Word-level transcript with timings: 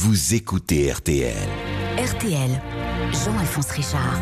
vous 0.00 0.34
écoutez 0.34 0.92
RTL. 0.92 1.34
RTL, 1.98 2.50
Jean-Alphonse 3.10 3.70
Richard. 3.72 4.20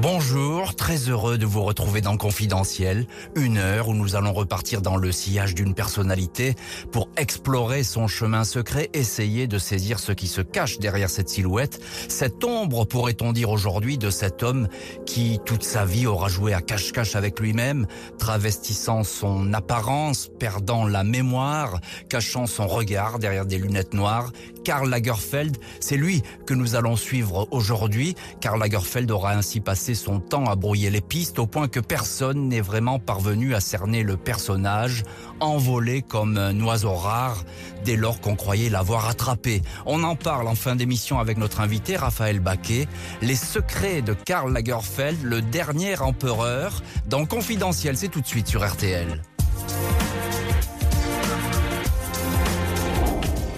Bonjour, 0.00 0.74
très 0.74 1.08
heureux 1.08 1.38
de 1.38 1.46
vous 1.46 1.62
retrouver 1.62 2.00
dans 2.00 2.16
Confidentiel, 2.16 3.06
une 3.36 3.58
heure 3.58 3.88
où 3.88 3.94
nous 3.94 4.16
allons 4.16 4.32
repartir 4.32 4.82
dans 4.82 4.96
le 4.96 5.12
sillage 5.12 5.54
d'une 5.54 5.72
personnalité 5.72 6.56
pour 6.90 7.08
explorer 7.16 7.84
son 7.84 8.08
chemin 8.08 8.44
secret, 8.44 8.90
essayer 8.92 9.46
de 9.46 9.58
saisir 9.58 10.00
ce 10.00 10.12
qui 10.12 10.26
se 10.26 10.40
cache 10.40 10.78
derrière 10.78 11.10
cette 11.10 11.28
silhouette, 11.28 11.80
cette 12.08 12.42
ombre, 12.42 12.84
pourrait-on 12.84 13.32
dire 13.32 13.50
aujourd'hui, 13.50 13.96
de 13.96 14.10
cet 14.10 14.42
homme 14.42 14.68
qui 15.06 15.38
toute 15.44 15.62
sa 15.62 15.84
vie 15.84 16.06
aura 16.06 16.28
joué 16.28 16.54
à 16.54 16.60
cache-cache 16.60 17.14
avec 17.14 17.38
lui-même, 17.38 17.86
travestissant 18.18 19.04
son 19.04 19.52
apparence, 19.54 20.28
perdant 20.38 20.86
la 20.86 21.04
mémoire, 21.04 21.80
cachant 22.08 22.46
son 22.46 22.66
regard 22.66 23.18
derrière 23.18 23.46
des 23.46 23.58
lunettes 23.58 23.94
noires. 23.94 24.32
Karl 24.64 24.88
Lagerfeld, 24.88 25.58
c'est 25.78 25.98
lui 25.98 26.22
que 26.46 26.54
nous 26.54 26.74
allons 26.74 26.96
suivre 26.96 27.46
aujourd'hui. 27.50 28.14
Karl 28.40 28.58
Lagerfeld 28.58 29.10
aura 29.10 29.32
ainsi 29.32 29.60
passé 29.60 29.83
son 29.92 30.20
temps 30.20 30.46
à 30.46 30.56
brouiller 30.56 30.88
les 30.88 31.02
pistes 31.02 31.38
au 31.38 31.46
point 31.46 31.68
que 31.68 31.80
personne 31.80 32.48
n'est 32.48 32.62
vraiment 32.62 32.98
parvenu 32.98 33.54
à 33.54 33.60
cerner 33.60 34.02
le 34.02 34.16
personnage, 34.16 35.02
envolé 35.40 36.00
comme 36.00 36.38
un 36.38 36.58
oiseau 36.62 36.94
rare 36.94 37.44
dès 37.84 37.96
lors 37.96 38.22
qu'on 38.22 38.36
croyait 38.36 38.70
l'avoir 38.70 39.06
attrapé. 39.06 39.60
On 39.84 40.02
en 40.02 40.16
parle 40.16 40.48
en 40.48 40.54
fin 40.54 40.74
d'émission 40.74 41.18
avec 41.18 41.36
notre 41.36 41.60
invité 41.60 41.96
Raphaël 41.96 42.40
Baquet. 42.40 42.88
Les 43.20 43.36
secrets 43.36 44.00
de 44.00 44.14
Karl 44.14 44.50
Lagerfeld, 44.50 45.22
le 45.22 45.42
dernier 45.42 46.00
empereur, 46.00 46.82
dans 47.06 47.26
Confidentiel, 47.26 47.98
c'est 47.98 48.08
tout 48.08 48.22
de 48.22 48.26
suite 48.26 48.48
sur 48.48 48.66
RTL. 48.66 49.20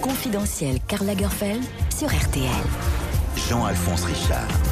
Confidentiel 0.00 0.80
Karl 0.88 1.06
Lagerfeld 1.06 1.62
sur 1.96 2.08
RTL. 2.08 2.50
Jean-Alphonse 3.48 4.04
Richard. 4.04 4.65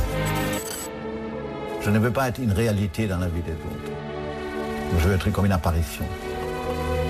Je 1.85 1.91
ne 1.91 1.99
veux 1.99 2.11
pas 2.11 2.29
être 2.29 2.39
une 2.39 2.53
réalité 2.53 3.07
dans 3.07 3.19
la 3.19 3.27
vie 3.27 3.43
des 3.43 3.53
autres. 3.53 3.93
Je 4.99 5.07
veux 5.07 5.15
être 5.15 5.31
comme 5.31 5.45
une 5.45 5.53
apparition. 5.53 6.05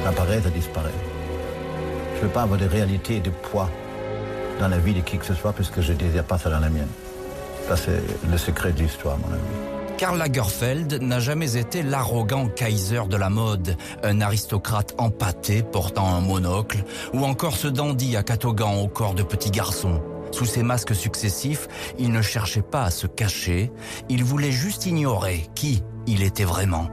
Apparaître, 0.05 0.51
disparaître. 0.51 0.95
Je 2.15 2.19
ne 2.21 2.23
veux 2.25 2.33
pas 2.33 2.43
avoir 2.43 2.59
de 2.59 2.67
réalité 2.67 3.17
et 3.17 3.21
de 3.21 3.31
poids 3.31 3.71
dans 4.59 4.69
la 4.69 4.79
vie 4.79 4.95
de 4.95 5.01
qui 5.01 5.17
que 5.19 5.27
ce 5.27 5.35
soit 5.35 5.53
puisque 5.53 5.81
je 5.81 5.93
ne 5.93 5.99
désire 5.99 6.25
pas 6.25 6.39
ça 6.39 6.51
dans 6.51 6.59
la 6.59 6.71
mienne. 6.71 6.89
Ça, 7.69 7.77
c'est 7.77 8.03
le 8.29 8.37
secret 8.37 8.73
de 8.73 8.83
l'histoire, 8.83 9.17
mon 9.19 9.29
ami. 9.29 9.43
Karl 9.97 10.19
Lagerfeld 10.19 11.01
n'a 11.03 11.21
jamais 11.21 11.57
été 11.57 11.83
l'arrogant 11.83 12.49
Kaiser 12.49 13.03
de 13.09 13.17
la 13.17 13.31
mode, 13.31 13.77
un 14.03 14.21
aristocrate 14.21 14.93
empâté 14.99 15.63
portant 15.63 16.15
un 16.15 16.21
monocle, 16.21 16.85
ou 17.13 17.25
encore 17.25 17.57
ce 17.57 17.69
dandy 17.69 18.17
à 18.17 18.25
catogan 18.25 18.81
au 18.83 18.89
corps 18.89 19.15
de 19.15 19.23
petit 19.23 19.53
garçon. 19.53 20.03
Sous 20.35 20.47
ses 20.47 20.65
masques 20.65 20.97
successifs, 20.97 21.69
il 21.97 22.11
ne 22.11 22.21
cherchait 22.21 22.61
pas 22.61 22.83
à 22.83 22.91
se 22.91 23.07
cacher, 23.07 23.71
il 24.09 24.25
voulait 24.25 24.51
juste 24.51 24.85
ignorer 24.85 25.47
qui 25.55 25.85
il 26.09 26.25
était 26.25 26.43
vraiment. 26.43 26.89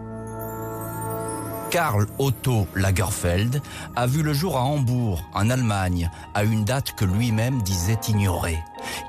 Karl 1.72 2.06
Otto 2.20 2.68
Lagerfeld 2.76 3.60
a 3.96 4.06
vu 4.06 4.22
le 4.22 4.34
jour 4.34 4.58
à 4.58 4.62
Hambourg, 4.62 5.24
en 5.34 5.50
Allemagne, 5.50 6.12
à 6.36 6.44
une 6.44 6.66
date 6.66 6.92
que 6.92 7.04
lui-même 7.04 7.64
disait 7.64 7.98
ignorer. 8.08 8.60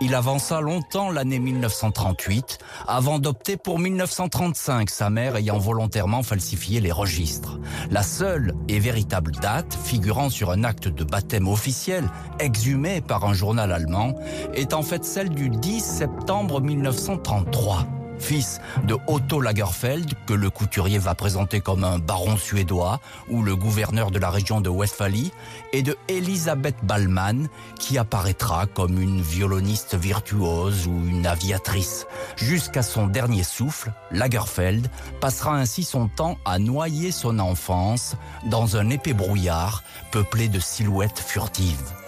Il 0.05 0.17
avança 0.17 0.61
longtemps 0.61 1.13
l'année 1.13 1.39
1938 1.39 2.59
avant 2.89 3.21
d'opter 3.21 3.57
pour 3.57 3.79
1935, 3.79 4.91
sa 4.91 5.11
mère 5.11 5.37
ayant 5.37 5.59
volontairement 5.59 6.25
falsifié 6.25 6.81
les 6.81 6.91
registres. 6.91 7.61
La 7.89 8.03
seule 8.03 8.53
et 8.67 8.81
véritable 8.81 9.31
date 9.31 9.79
figurant 9.85 10.29
sur 10.29 10.51
un 10.51 10.65
acte 10.65 10.89
de 10.89 11.05
baptême 11.05 11.47
officiel 11.47 12.11
exhumé 12.41 13.01
par 13.01 13.25
un 13.25 13.33
journal 13.33 13.71
allemand 13.71 14.15
est 14.55 14.75
en 14.75 14.83
fait 14.83 15.05
celle 15.05 15.31
du 15.31 15.51
10 15.51 15.81
septembre 15.81 16.61
1933 16.61 17.87
fils 18.23 18.61
de 18.85 18.97
Otto 19.07 19.41
Lagerfeld, 19.41 20.15
que 20.27 20.33
le 20.33 20.49
couturier 20.49 20.99
va 20.99 21.15
présenter 21.15 21.61
comme 21.61 21.85
un 21.85 21.99
baron 21.99 22.37
suédois, 22.37 23.01
ou 23.29 23.43
le 23.43 23.57
gouverneur 23.57 24.11
de 24.11 24.19
la 24.19 24.31
région 24.31 24.61
de 24.61 24.69
Westphalie, 24.69 25.33
et 25.73 25.83
de 25.83 25.97
Elisabeth 26.09 26.77
Ballmann, 26.83 27.49
qui 27.79 27.99
apparaîtra 27.99 28.67
comme 28.67 29.01
une 29.01 29.21
violoniste 29.21 29.95
virtuose 29.95 30.87
ou 30.87 31.07
une 31.09 31.27
aviatrice. 31.27 32.07
Jusqu'à 32.37 32.83
son 32.83 33.07
dernier 33.07 33.43
souffle, 33.43 33.93
Lagerfeld 34.11 34.89
passera 35.21 35.57
ainsi 35.57 35.85
son 35.85 36.09
temps 36.09 36.39
à 36.45 36.59
noyer 36.59 37.13
son 37.13 37.39
enfance 37.39 38.17
dans 38.47 38.77
un 38.77 38.91
épais 38.91 39.15
brouillard 39.15 39.83
peuplé 40.11 40.49
de 40.49 40.61
silhouettes 40.61 41.19
furtives. 41.19 42.02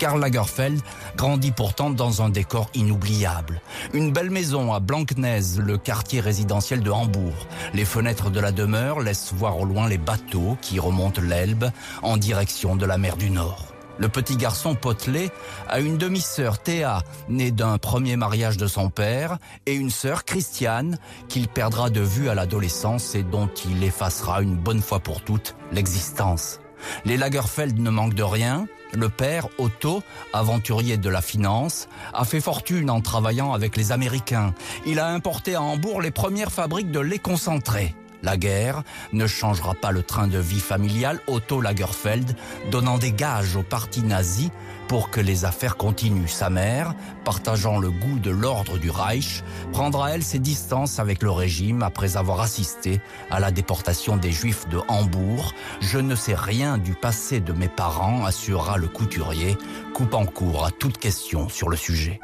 Karl 0.00 0.18
Lagerfeld 0.18 0.80
grandit 1.14 1.52
pourtant 1.52 1.90
dans 1.90 2.22
un 2.22 2.30
décor 2.30 2.70
inoubliable. 2.72 3.60
Une 3.92 4.12
belle 4.12 4.30
maison 4.30 4.72
à 4.72 4.80
Blanknez, 4.80 5.58
le 5.58 5.76
quartier 5.76 6.20
résidentiel 6.20 6.80
de 6.80 6.90
Hambourg. 6.90 7.46
Les 7.74 7.84
fenêtres 7.84 8.30
de 8.30 8.40
la 8.40 8.50
demeure 8.50 9.00
laissent 9.00 9.34
voir 9.34 9.60
au 9.60 9.66
loin 9.66 9.90
les 9.90 9.98
bateaux 9.98 10.56
qui 10.62 10.80
remontent 10.80 11.20
l'Elbe 11.20 11.66
en 12.00 12.16
direction 12.16 12.76
de 12.76 12.86
la 12.86 12.96
mer 12.96 13.18
du 13.18 13.28
Nord. 13.28 13.74
Le 13.98 14.08
petit 14.08 14.38
garçon 14.38 14.74
potelé 14.74 15.28
a 15.68 15.80
une 15.80 15.98
demi-sœur 15.98 16.60
Théa, 16.60 17.02
née 17.28 17.50
d'un 17.50 17.76
premier 17.76 18.16
mariage 18.16 18.56
de 18.56 18.66
son 18.66 18.88
père, 18.88 19.36
et 19.66 19.74
une 19.74 19.90
sœur 19.90 20.24
Christiane, 20.24 20.96
qu'il 21.28 21.46
perdra 21.46 21.90
de 21.90 22.00
vue 22.00 22.30
à 22.30 22.34
l'adolescence 22.34 23.14
et 23.14 23.22
dont 23.22 23.50
il 23.68 23.84
effacera 23.84 24.40
une 24.40 24.56
bonne 24.56 24.80
fois 24.80 25.00
pour 25.00 25.20
toutes 25.20 25.56
l'existence. 25.72 26.60
Les 27.04 27.18
Lagerfeld 27.18 27.78
ne 27.78 27.90
manquent 27.90 28.14
de 28.14 28.22
rien. 28.22 28.66
Le 28.92 29.08
père, 29.08 29.48
Otto, 29.58 30.02
aventurier 30.32 30.96
de 30.96 31.08
la 31.08 31.22
finance, 31.22 31.88
a 32.12 32.24
fait 32.24 32.40
fortune 32.40 32.90
en 32.90 33.00
travaillant 33.00 33.52
avec 33.52 33.76
les 33.76 33.92
Américains. 33.92 34.54
Il 34.86 34.98
a 34.98 35.08
importé 35.08 35.54
à 35.54 35.62
Hambourg 35.62 36.00
les 36.00 36.10
premières 36.10 36.52
fabriques 36.52 36.90
de 36.90 37.00
lait 37.00 37.18
concentré. 37.18 37.94
La 38.22 38.36
guerre 38.36 38.82
ne 39.12 39.26
changera 39.26 39.74
pas 39.74 39.92
le 39.92 40.02
train 40.02 40.26
de 40.26 40.38
vie 40.38 40.60
familial 40.60 41.20
Otto 41.26 41.60
Lagerfeld, 41.60 42.36
donnant 42.70 42.98
des 42.98 43.12
gages 43.12 43.56
au 43.56 43.62
parti 43.62 44.02
nazi 44.02 44.50
pour 44.90 45.08
que 45.10 45.20
les 45.20 45.44
affaires 45.44 45.76
continuent. 45.76 46.26
Sa 46.26 46.50
mère, 46.50 46.96
partageant 47.24 47.78
le 47.78 47.92
goût 47.92 48.18
de 48.18 48.32
l'ordre 48.32 48.76
du 48.76 48.90
Reich, 48.90 49.44
prendra 49.70 50.10
elle 50.10 50.24
ses 50.24 50.40
distances 50.40 50.98
avec 50.98 51.22
le 51.22 51.30
régime 51.30 51.84
après 51.84 52.16
avoir 52.16 52.40
assisté 52.40 53.00
à 53.30 53.38
la 53.38 53.52
déportation 53.52 54.16
des 54.16 54.32
Juifs 54.32 54.68
de 54.68 54.80
Hambourg. 54.88 55.54
Je 55.80 55.98
ne 55.98 56.16
sais 56.16 56.34
rien 56.34 56.76
du 56.76 56.94
passé 56.94 57.38
de 57.38 57.52
mes 57.52 57.68
parents, 57.68 58.24
assurera 58.24 58.78
le 58.78 58.88
couturier, 58.88 59.56
coupant 59.94 60.26
court 60.26 60.66
à 60.66 60.72
toute 60.72 60.98
question 60.98 61.48
sur 61.48 61.68
le 61.68 61.76
sujet. 61.76 62.18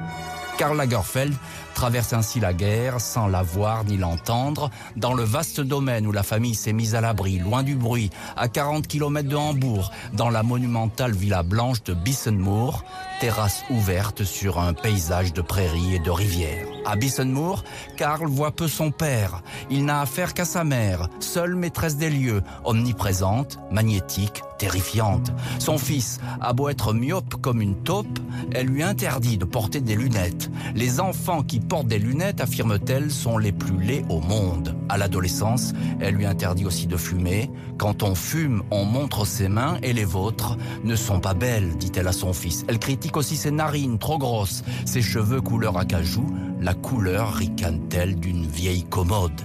Karl 0.58 0.76
Lagerfeld 0.76 1.34
traverse 1.76 2.14
ainsi 2.14 2.40
la 2.40 2.54
guerre 2.54 3.02
sans 3.02 3.28
la 3.28 3.42
voir 3.42 3.84
ni 3.84 3.98
l'entendre, 3.98 4.70
dans 4.96 5.12
le 5.12 5.22
vaste 5.24 5.60
domaine 5.60 6.06
où 6.06 6.12
la 6.12 6.22
famille 6.22 6.54
s'est 6.54 6.72
mise 6.72 6.94
à 6.94 7.02
l'abri, 7.02 7.38
loin 7.38 7.62
du 7.62 7.76
bruit, 7.76 8.08
à 8.34 8.48
40 8.48 8.88
km 8.88 9.28
de 9.28 9.36
Hambourg, 9.36 9.92
dans 10.14 10.30
la 10.30 10.42
monumentale 10.42 11.12
villa 11.12 11.42
blanche 11.42 11.82
de 11.84 11.92
Bissenmoor, 11.92 12.82
terrasse 13.20 13.62
ouverte 13.68 14.24
sur 14.24 14.58
un 14.58 14.72
paysage 14.72 15.34
de 15.34 15.42
prairies 15.42 15.96
et 15.96 15.98
de 15.98 16.10
rivières. 16.10 16.66
À 16.86 16.96
Bissenmoor, 16.96 17.62
Karl 17.98 18.26
voit 18.26 18.52
peu 18.52 18.68
son 18.68 18.90
père. 18.90 19.42
Il 19.70 19.84
n'a 19.84 20.00
affaire 20.00 20.32
qu'à 20.32 20.44
sa 20.46 20.64
mère, 20.64 21.08
seule 21.20 21.56
maîtresse 21.56 21.96
des 21.96 22.10
lieux, 22.10 22.42
omniprésente, 22.64 23.58
magnétique, 23.70 24.42
terrifiante. 24.58 25.32
Son 25.58 25.78
fils 25.78 26.20
a 26.40 26.52
beau 26.52 26.68
être 26.68 26.94
myope 26.94 27.34
comme 27.42 27.60
une 27.60 27.76
taupe, 27.82 28.18
elle 28.52 28.66
lui 28.66 28.82
interdit 28.82 29.36
de 29.36 29.44
porter 29.44 29.80
des 29.80 29.96
lunettes. 29.96 30.50
Les 30.74 31.00
enfants 31.00 31.42
qui 31.42 31.60
portent 31.66 31.88
des 31.88 31.98
lunettes, 31.98 32.40
affirme-t-elle, 32.40 33.10
sont 33.10 33.38
les 33.38 33.52
plus 33.52 33.78
laids 33.78 34.04
au 34.08 34.20
monde. 34.20 34.74
À 34.88 34.98
l'adolescence, 34.98 35.72
elle 36.00 36.14
lui 36.14 36.26
interdit 36.26 36.64
aussi 36.64 36.86
de 36.86 36.96
fumer. 36.96 37.50
Quand 37.78 38.02
on 38.02 38.14
fume, 38.14 38.62
on 38.70 38.84
montre 38.84 39.26
ses 39.26 39.48
mains 39.48 39.78
et 39.82 39.92
les 39.92 40.04
vôtres 40.04 40.56
ne 40.84 40.96
sont 40.96 41.20
pas 41.20 41.34
belles, 41.34 41.76
dit-elle 41.76 42.08
à 42.08 42.12
son 42.12 42.32
fils. 42.32 42.64
Elle 42.68 42.78
critique 42.78 43.16
aussi 43.16 43.36
ses 43.36 43.50
narines 43.50 43.98
trop 43.98 44.18
grosses, 44.18 44.62
ses 44.84 45.02
cheveux 45.02 45.40
couleur 45.40 45.76
acajou, 45.76 46.26
la 46.60 46.74
couleur 46.74 47.34
ricane-t-elle 47.34 48.16
d'une 48.18 48.46
vieille 48.46 48.84
commode? 48.84 49.40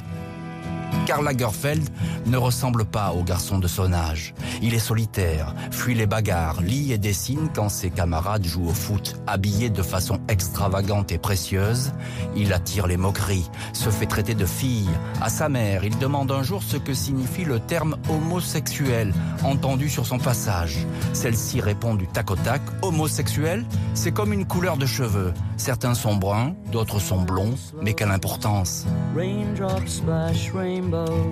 Karl 1.06 1.24
Lagerfeld 1.26 1.90
ne 2.26 2.38
ressemble 2.38 2.86
pas 2.86 3.12
au 3.12 3.24
garçon 3.24 3.60
de 3.60 3.68
son 3.68 3.94
âge. 3.94 4.34
Il 4.62 4.74
est 4.74 4.80
solitaire, 4.80 5.56
fuit 5.72 5.96
les 5.96 6.06
bagarres, 6.06 6.62
lit 6.62 6.92
et 6.92 6.98
dessine 6.98 7.50
quand 7.54 7.70
ses 7.70 7.90
camarades 7.90 8.46
jouent 8.46 8.70
au 8.70 8.74
foot. 8.74 9.16
Habillé 9.28 9.70
de 9.70 9.82
façon 9.82 10.20
extravagante 10.28 11.12
et 11.12 11.18
précieuse, 11.18 11.92
il 12.36 12.54
attire 12.54 12.88
les 12.88 12.98
moqueries, 12.98 13.50
se 13.74 13.90
fait 13.90 14.06
traiter 14.06 14.36
de 14.36 14.46
fille. 14.46 14.90
À 15.22 15.30
sa 15.30 15.50
mère, 15.50 15.84
il 15.84 15.98
demande 15.98 16.32
un 16.32 16.44
jour 16.44 16.64
ce 16.64 16.78
que 16.78 16.94
signifie 16.94 17.46
le 17.46 17.60
terme 17.60 17.98
homosexuel, 18.10 19.14
entendu 19.44 19.90
sur 19.90 20.06
son 20.06 20.20
passage. 20.20 20.86
Celle-ci 21.14 21.62
répond 21.62 21.96
du 21.96 22.08
tac 22.08 22.32
au 22.32 22.36
tac, 22.36 22.62
homosexuel, 22.82 23.66
c'est 23.94 24.12
comme 24.12 24.34
une 24.34 24.46
couleur 24.46 24.78
de 24.78 24.86
cheveux. 24.86 25.34
Certains 25.58 25.94
sont 25.94 26.16
bruns, 26.16 26.54
d'autres 26.72 27.00
sont 27.00 27.22
blonds, 27.22 27.56
mais 27.82 27.94
quelle 27.94 28.12
importance. 28.12 28.86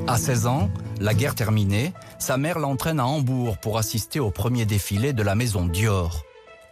À 0.08 0.18
16 0.18 0.48
ans, 0.48 0.70
la 1.00 1.14
guerre 1.14 1.36
terminée, 1.36 1.94
sa 2.18 2.38
mère 2.38 2.60
l'entraîne 2.60 3.00
à 3.00 3.06
Hambourg 3.06 3.58
pour 3.58 3.78
assister 3.78 4.20
au 4.20 4.32
premier 4.32 4.66
défilé 4.66 5.14
de 5.14 5.24
la 5.24 5.36
maison 5.36 5.66
Dior. 5.66 6.24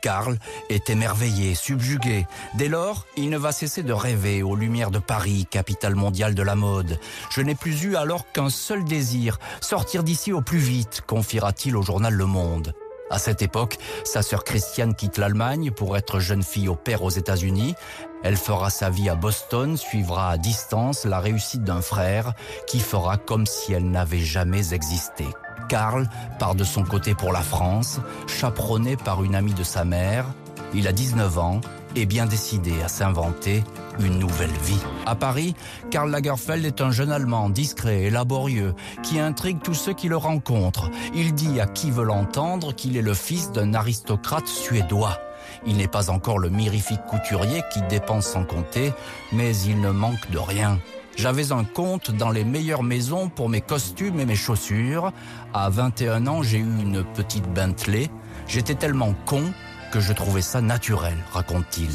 Karl 0.01 0.37
est 0.69 0.89
émerveillé, 0.89 1.55
subjugué. 1.55 2.27
Dès 2.55 2.67
lors, 2.67 3.05
il 3.17 3.29
ne 3.29 3.37
va 3.37 3.51
cesser 3.51 3.83
de 3.83 3.93
rêver 3.93 4.43
aux 4.43 4.55
lumières 4.55 4.91
de 4.91 4.99
Paris, 4.99 5.47
capitale 5.49 5.95
mondiale 5.95 6.35
de 6.35 6.43
la 6.43 6.55
mode. 6.55 6.99
Je 7.29 7.41
n'ai 7.41 7.55
plus 7.55 7.83
eu 7.83 7.95
alors 7.95 8.31
qu'un 8.31 8.49
seul 8.49 8.83
désir, 8.83 9.39
sortir 9.59 10.03
d'ici 10.03 10.31
au 10.31 10.41
plus 10.41 10.59
vite, 10.59 11.01
confiera-t-il 11.05 11.75
au 11.75 11.81
journal 11.81 12.13
Le 12.13 12.25
Monde. 12.25 12.73
À 13.09 13.19
cette 13.19 13.41
époque, 13.41 13.77
sa 14.03 14.21
sœur 14.21 14.43
Christiane 14.43 14.93
quitte 14.93 15.17
l'Allemagne 15.17 15.71
pour 15.71 15.95
être 15.95 16.19
jeune 16.19 16.43
fille 16.43 16.67
au 16.67 16.75
père 16.75 17.03
aux 17.03 17.09
États-Unis. 17.09 17.75
Elle 18.23 18.35
fera 18.35 18.69
sa 18.69 18.89
vie 18.89 19.09
à 19.09 19.15
Boston, 19.15 19.77
suivra 19.77 20.31
à 20.31 20.37
distance 20.37 21.05
la 21.05 21.19
réussite 21.19 21.63
d'un 21.63 21.81
frère 21.81 22.33
qui 22.67 22.79
fera 22.79 23.17
comme 23.17 23.45
si 23.45 23.73
elle 23.73 23.89
n'avait 23.89 24.19
jamais 24.19 24.73
existé. 24.73 25.25
Karl 25.69 26.09
part 26.39 26.55
de 26.55 26.63
son 26.63 26.83
côté 26.83 27.13
pour 27.13 27.31
la 27.31 27.41
France, 27.41 27.99
chaperonné 28.27 28.97
par 28.97 29.23
une 29.23 29.35
amie 29.35 29.53
de 29.53 29.63
sa 29.63 29.85
mère. 29.85 30.25
Il 30.73 30.87
a 30.87 30.91
19 30.91 31.37
ans 31.37 31.61
et 31.95 32.05
bien 32.05 32.25
décidé 32.25 32.73
à 32.83 32.87
s'inventer 32.87 33.63
une 33.99 34.19
nouvelle 34.19 34.51
vie. 34.63 34.79
À 35.05 35.15
Paris, 35.15 35.55
Karl 35.91 36.09
Lagerfeld 36.09 36.65
est 36.65 36.81
un 36.81 36.91
jeune 36.91 37.11
Allemand 37.11 37.49
discret 37.49 38.03
et 38.03 38.09
laborieux 38.09 38.73
qui 39.03 39.19
intrigue 39.19 39.59
tous 39.63 39.73
ceux 39.73 39.93
qui 39.93 40.07
le 40.07 40.17
rencontrent. 40.17 40.89
Il 41.15 41.33
dit 41.33 41.59
à 41.59 41.67
qui 41.67 41.91
veut 41.91 42.03
l'entendre 42.03 42.73
qu'il 42.73 42.97
est 42.97 43.01
le 43.01 43.13
fils 43.13 43.51
d'un 43.51 43.73
aristocrate 43.73 44.47
suédois. 44.47 45.17
Il 45.65 45.77
n'est 45.77 45.87
pas 45.87 46.09
encore 46.09 46.39
le 46.39 46.49
mirifique 46.49 47.03
couturier 47.07 47.61
qui 47.71 47.81
dépense 47.83 48.27
sans 48.27 48.43
compter, 48.43 48.93
mais 49.31 49.55
il 49.57 49.79
ne 49.81 49.91
manque 49.91 50.29
de 50.31 50.37
rien. 50.37 50.79
J'avais 51.15 51.51
un 51.51 51.63
compte 51.63 52.11
dans 52.11 52.29
les 52.29 52.43
meilleures 52.43 52.83
maisons 52.83 53.27
pour 53.27 53.49
mes 53.49 53.61
costumes 53.61 54.19
et 54.19 54.25
mes 54.25 54.35
chaussures. 54.35 55.11
À 55.51 55.69
21 55.69 56.27
ans, 56.27 56.43
j'ai 56.43 56.59
eu 56.59 56.61
une 56.61 57.03
petite 57.03 57.51
Bentley. 57.53 58.09
J'étais 58.47 58.75
tellement 58.75 59.15
con 59.25 59.41
que 59.91 59.99
je 59.99 60.13
trouvais 60.13 60.41
ça 60.41 60.61
naturel, 60.61 61.17
raconte-t-il. 61.31 61.89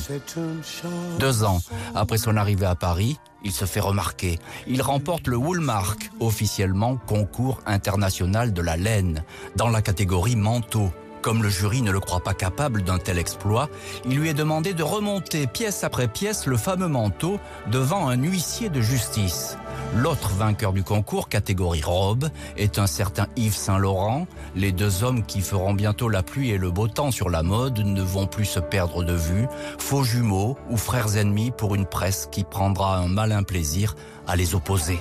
Deux 1.19 1.45
ans 1.45 1.61
après 1.95 2.19
son 2.19 2.37
arrivée 2.37 2.67
à 2.67 2.75
Paris, 2.75 3.19
il 3.45 3.53
se 3.53 3.65
fait 3.65 3.81
remarquer. 3.81 4.39
Il 4.67 4.83
remporte 4.83 5.27
le 5.27 5.37
Woolmark, 5.37 6.11
officiellement 6.21 6.97
concours 6.97 7.61
international 7.67 8.53
de 8.53 8.63
la 8.63 8.77
laine, 8.77 9.25
dans 9.57 9.69
la 9.69 9.83
catégorie 9.83 10.37
manteau. 10.37 10.93
Comme 11.23 11.45
le 11.45 11.49
jury 11.51 11.83
ne 11.83 11.93
le 11.93 12.01
croit 12.01 12.19
pas 12.19 12.35
capable 12.35 12.83
d'un 12.83 12.99
tel 12.99 13.17
exploit, 13.17 13.69
il 14.05 14.19
lui 14.19 14.29
est 14.29 14.35
demandé 14.35 14.75
de 14.75 14.83
remonter 14.83 15.47
pièce 15.47 15.85
après 15.85 16.09
pièce 16.09 16.47
le 16.47 16.57
fameux 16.57 16.89
manteau 16.89 17.39
devant 17.71 18.09
un 18.09 18.21
huissier 18.21 18.71
de 18.71 18.81
justice. 18.81 19.57
L'autre 19.95 20.31
vainqueur 20.31 20.73
du 20.73 20.83
concours, 20.83 21.29
catégorie 21.29 21.83
robe, 21.83 22.29
est 22.57 22.81
un 22.81 22.89
certain 22.89 23.29
Yves 23.37 23.55
Saint-Laurent. 23.55 24.27
Les 24.57 24.73
deux 24.73 25.05
hommes 25.05 25.23
qui 25.25 25.43
feront 25.43 25.75
bientôt 25.75 26.09
la 26.09 26.25
pluie 26.25 26.51
et 26.51 26.59
le 26.59 26.73
beau 26.73 26.89
temps 26.89 27.13
sur 27.13 27.31
la 27.31 27.45
mode 27.45 27.79
ne 27.79 28.03
vont 28.03 28.27
plus 28.27 28.47
se 28.47 28.59
perdre 28.59 29.05
de 29.05 29.15
vue, 29.15 29.47
faux 29.79 30.03
jumeaux 30.03 30.57
ou 30.71 30.77
frères 30.77 31.17
ennemis 31.17 31.53
pour 31.57 31.77
une 31.77 31.87
presse 31.87 32.29
qui 32.33 32.43
prendra 32.43 32.97
un 32.97 33.07
malin 33.07 33.45
plaisir 33.45 33.95
à 34.27 34.37
les 34.37 34.55
opposer. 34.55 34.99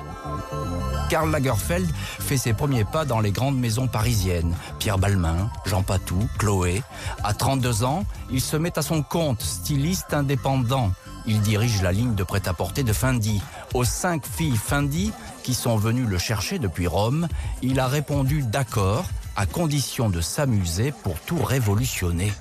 Karl 1.09 1.29
Lagerfeld 1.29 1.89
fait 1.93 2.37
ses 2.37 2.53
premiers 2.53 2.85
pas 2.85 3.03
dans 3.03 3.19
les 3.19 3.31
grandes 3.31 3.59
maisons 3.59 3.87
parisiennes. 3.87 4.55
Pierre 4.79 4.97
Balmain, 4.97 5.49
Jean 5.65 5.83
Patou, 5.83 6.27
Chloé. 6.39 6.83
À 7.23 7.33
32 7.33 7.83
ans, 7.83 8.05
il 8.31 8.39
se 8.39 8.55
met 8.55 8.77
à 8.79 8.81
son 8.81 9.03
compte, 9.03 9.41
styliste 9.41 10.13
indépendant. 10.13 10.91
Il 11.25 11.41
dirige 11.41 11.81
la 11.81 11.91
ligne 11.91 12.15
de 12.15 12.23
prêt-à-porter 12.23 12.83
de 12.83 12.93
Fendi. 12.93 13.41
Aux 13.73 13.83
cinq 13.83 14.25
filles 14.25 14.55
Fendi 14.55 15.11
qui 15.43 15.53
sont 15.53 15.75
venues 15.75 16.05
le 16.05 16.17
chercher 16.17 16.59
depuis 16.59 16.87
Rome, 16.87 17.27
il 17.61 17.79
a 17.79 17.87
répondu 17.87 18.43
d'accord 18.43 19.05
à 19.35 19.45
condition 19.45 20.09
de 20.09 20.21
s'amuser 20.21 20.93
pour 21.03 21.19
tout 21.19 21.41
révolutionner. 21.41 22.31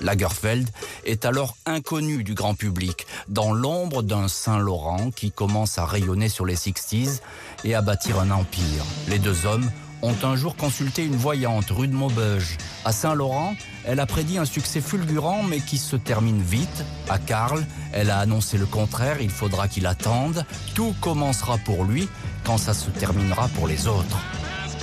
Lagerfeld 0.00 0.68
est 1.04 1.24
alors 1.24 1.56
inconnu 1.66 2.24
du 2.24 2.34
grand 2.34 2.54
public, 2.54 3.06
dans 3.28 3.52
l'ombre 3.52 4.02
d'un 4.02 4.28
Saint-Laurent 4.28 5.10
qui 5.10 5.32
commence 5.32 5.78
à 5.78 5.84
rayonner 5.84 6.28
sur 6.28 6.46
les 6.46 6.56
Sixties 6.56 7.20
et 7.64 7.74
à 7.74 7.82
bâtir 7.82 8.18
un 8.20 8.30
empire. 8.30 8.84
Les 9.08 9.18
deux 9.18 9.46
hommes 9.46 9.70
ont 10.02 10.16
un 10.22 10.36
jour 10.36 10.56
consulté 10.56 11.04
une 11.04 11.16
voyante 11.16 11.70
rue 11.70 11.88
de 11.88 11.94
Maubeuge. 11.94 12.56
À 12.84 12.92
Saint-Laurent, 12.92 13.54
elle 13.84 14.00
a 14.00 14.06
prédit 14.06 14.38
un 14.38 14.44
succès 14.44 14.80
fulgurant 14.80 15.42
mais 15.42 15.58
qui 15.60 15.78
se 15.78 15.96
termine 15.96 16.42
vite. 16.42 16.84
À 17.08 17.18
Karl, 17.18 17.66
elle 17.92 18.10
a 18.10 18.18
annoncé 18.18 18.58
le 18.58 18.66
contraire, 18.66 19.20
il 19.20 19.30
faudra 19.30 19.66
qu'il 19.68 19.86
attende. 19.86 20.44
Tout 20.74 20.94
commencera 21.00 21.58
pour 21.58 21.84
lui 21.84 22.08
quand 22.44 22.58
ça 22.58 22.74
se 22.74 22.90
terminera 22.90 23.48
pour 23.48 23.66
les 23.66 23.88
autres. 23.88 24.18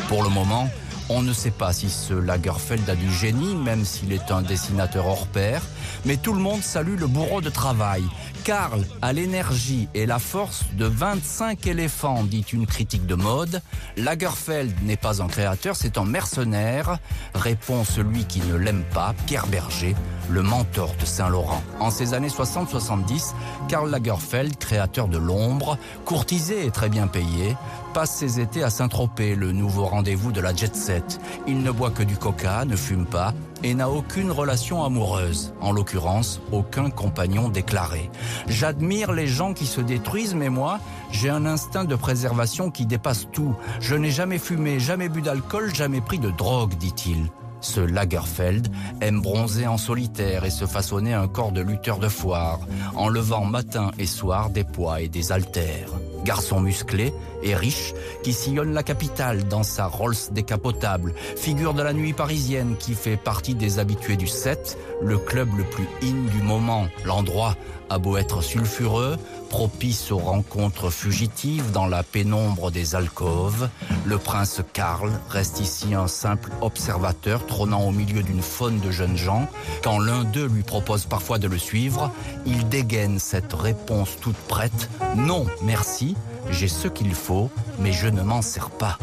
Pour 0.09 0.23
le 0.23 0.29
moment, 0.29 0.69
on 1.09 1.21
ne 1.21 1.33
sait 1.33 1.51
pas 1.51 1.73
si 1.73 1.89
ce 1.89 2.13
Lagerfeld 2.13 2.89
a 2.89 2.95
du 2.95 3.11
génie, 3.11 3.55
même 3.55 3.85
s'il 3.85 4.11
est 4.11 4.31
un 4.31 4.41
dessinateur 4.41 5.05
hors 5.05 5.27
pair, 5.27 5.61
mais 6.05 6.17
tout 6.17 6.33
le 6.33 6.39
monde 6.39 6.61
salue 6.61 6.97
le 6.97 7.07
bourreau 7.07 7.41
de 7.41 7.49
travail. 7.49 8.03
Karl 8.45 8.85
a 9.01 9.11
l'énergie 9.11 9.89
et 9.95 10.05
la 10.05 10.19
force 10.19 10.65
de 10.77 10.85
25 10.85 11.65
éléphants, 11.65 12.23
dit 12.23 12.45
une 12.53 12.67
critique 12.67 13.07
de 13.07 13.15
mode. 13.15 13.59
Lagerfeld 13.97 14.83
n'est 14.83 14.97
pas 14.97 15.23
un 15.23 15.27
créateur, 15.27 15.75
c'est 15.75 15.97
un 15.97 16.05
mercenaire, 16.05 16.99
répond 17.33 17.83
celui 17.83 18.25
qui 18.25 18.41
ne 18.41 18.53
l'aime 18.53 18.83
pas, 18.93 19.15
Pierre 19.25 19.47
Berger, 19.47 19.95
le 20.29 20.43
mentor 20.43 20.93
de 20.99 21.05
Saint-Laurent. 21.05 21.63
En 21.79 21.89
ces 21.89 22.13
années 22.13 22.27
60-70, 22.27 23.33
Karl 23.67 23.89
Lagerfeld, 23.89 24.57
créateur 24.57 25.07
de 25.07 25.17
l'ombre, 25.17 25.79
courtisé 26.05 26.67
et 26.67 26.71
très 26.71 26.89
bien 26.89 27.07
payé, 27.07 27.57
passe 27.95 28.15
ses 28.15 28.39
étés 28.39 28.61
à 28.61 28.69
Saint-Tropez, 28.69 29.33
le 29.33 29.53
nouveau 29.53 29.85
rendez-vous 29.85 30.31
de 30.31 30.39
la 30.39 30.53
jet 30.53 30.75
set. 30.75 31.19
Il 31.47 31.63
ne 31.63 31.71
boit 31.71 31.89
que 31.89 32.03
du 32.03 32.15
coca, 32.15 32.63
ne 32.65 32.75
fume 32.75 33.07
pas 33.07 33.33
et 33.63 33.73
n'a 33.73 33.89
aucune 33.89 34.31
relation 34.31 34.83
amoureuse, 34.83 35.53
en 35.61 35.71
l'occurrence 35.71 36.41
aucun 36.51 36.89
compagnon 36.89 37.49
déclaré. 37.49 38.09
J'admire 38.47 39.11
les 39.11 39.27
gens 39.27 39.53
qui 39.53 39.65
se 39.65 39.81
détruisent, 39.81 40.35
mais 40.35 40.49
moi, 40.49 40.79
j'ai 41.11 41.29
un 41.29 41.45
instinct 41.45 41.85
de 41.85 41.95
préservation 41.95 42.71
qui 42.71 42.85
dépasse 42.85 43.27
tout. 43.31 43.55
Je 43.79 43.95
n'ai 43.95 44.11
jamais 44.11 44.39
fumé, 44.39 44.79
jamais 44.79 45.09
bu 45.09 45.21
d'alcool, 45.21 45.73
jamais 45.73 46.01
pris 46.01 46.19
de 46.19 46.31
drogue, 46.31 46.75
dit-il. 46.75 47.29
Ce 47.61 47.79
Lagerfeld 47.79 48.67
aime 49.01 49.21
bronzer 49.21 49.65
en 49.65 49.79
solitaire 49.79 50.45
et 50.45 50.51
se 50.51 50.65
façonner 50.65 51.13
un 51.13 51.27
corps 51.27 51.51
de 51.51 51.61
lutteur 51.61 51.97
de 51.97 52.09
foire, 52.09 52.59
en 52.95 53.09
levant 53.09 53.43
matin 53.43 53.89
et 53.97 54.05
soir 54.05 54.51
des 54.51 54.63
poids 54.63 55.01
et 55.01 55.07
des 55.07 55.31
haltères. 55.31 55.89
Garçon 56.23 56.59
musclé 56.59 57.11
et 57.45 57.55
riche 57.55 57.93
qui 58.23 58.33
sillonne 58.33 58.73
la 58.73 58.83
capitale 58.83 59.47
dans 59.47 59.63
sa 59.63 59.85
Rolls 59.85 60.15
décapotable, 60.31 61.13
figure 61.37 61.73
de 61.73 61.83
la 61.83 61.93
nuit 61.93 62.13
parisienne 62.13 62.75
qui 62.77 62.93
fait 62.93 63.17
partie 63.17 63.55
des 63.55 63.79
habitués 63.79 64.17
du 64.17 64.27
7, 64.27 64.77
le 65.01 65.17
club 65.17 65.49
le 65.57 65.63
plus 65.63 65.87
in 66.03 66.29
du 66.31 66.41
moment. 66.41 66.87
L'endroit 67.05 67.55
a 67.89 67.99
beau 67.99 68.17
être 68.17 68.41
sulfureux, 68.41 69.15
propice 69.49 70.11
aux 70.11 70.17
rencontres 70.17 70.89
fugitives 70.89 71.71
dans 71.71 71.85
la 71.85 72.01
pénombre 72.01 72.71
des 72.71 72.95
alcôves, 72.95 73.69
le 74.05 74.17
prince 74.17 74.61
Karl 74.73 75.11
reste 75.29 75.59
ici 75.59 75.93
un 75.93 76.07
simple 76.07 76.51
observateur 76.61 77.45
trônant 77.45 77.83
au 77.83 77.91
milieu 77.91 78.23
d'une 78.23 78.41
faune 78.41 78.79
de 78.79 78.91
jeunes 78.91 79.17
gens. 79.17 79.47
Quand 79.83 79.99
l'un 79.99 80.23
d'eux 80.23 80.47
lui 80.47 80.63
propose 80.63 81.05
parfois 81.05 81.37
de 81.37 81.47
le 81.47 81.57
suivre, 81.57 82.11
il 82.45 82.67
dégaine 82.69 83.19
cette 83.19 83.53
réponse 83.53 84.17
toute 84.19 84.35
prête. 84.35 84.89
Non, 85.15 85.45
merci, 85.61 86.15
j'ai 86.51 86.67
ce 86.67 86.87
qu'il 86.87 87.13
faut, 87.13 87.49
mais 87.79 87.91
je 87.91 88.07
ne 88.07 88.21
m'en 88.21 88.41
sers 88.41 88.69
pas. 88.69 88.97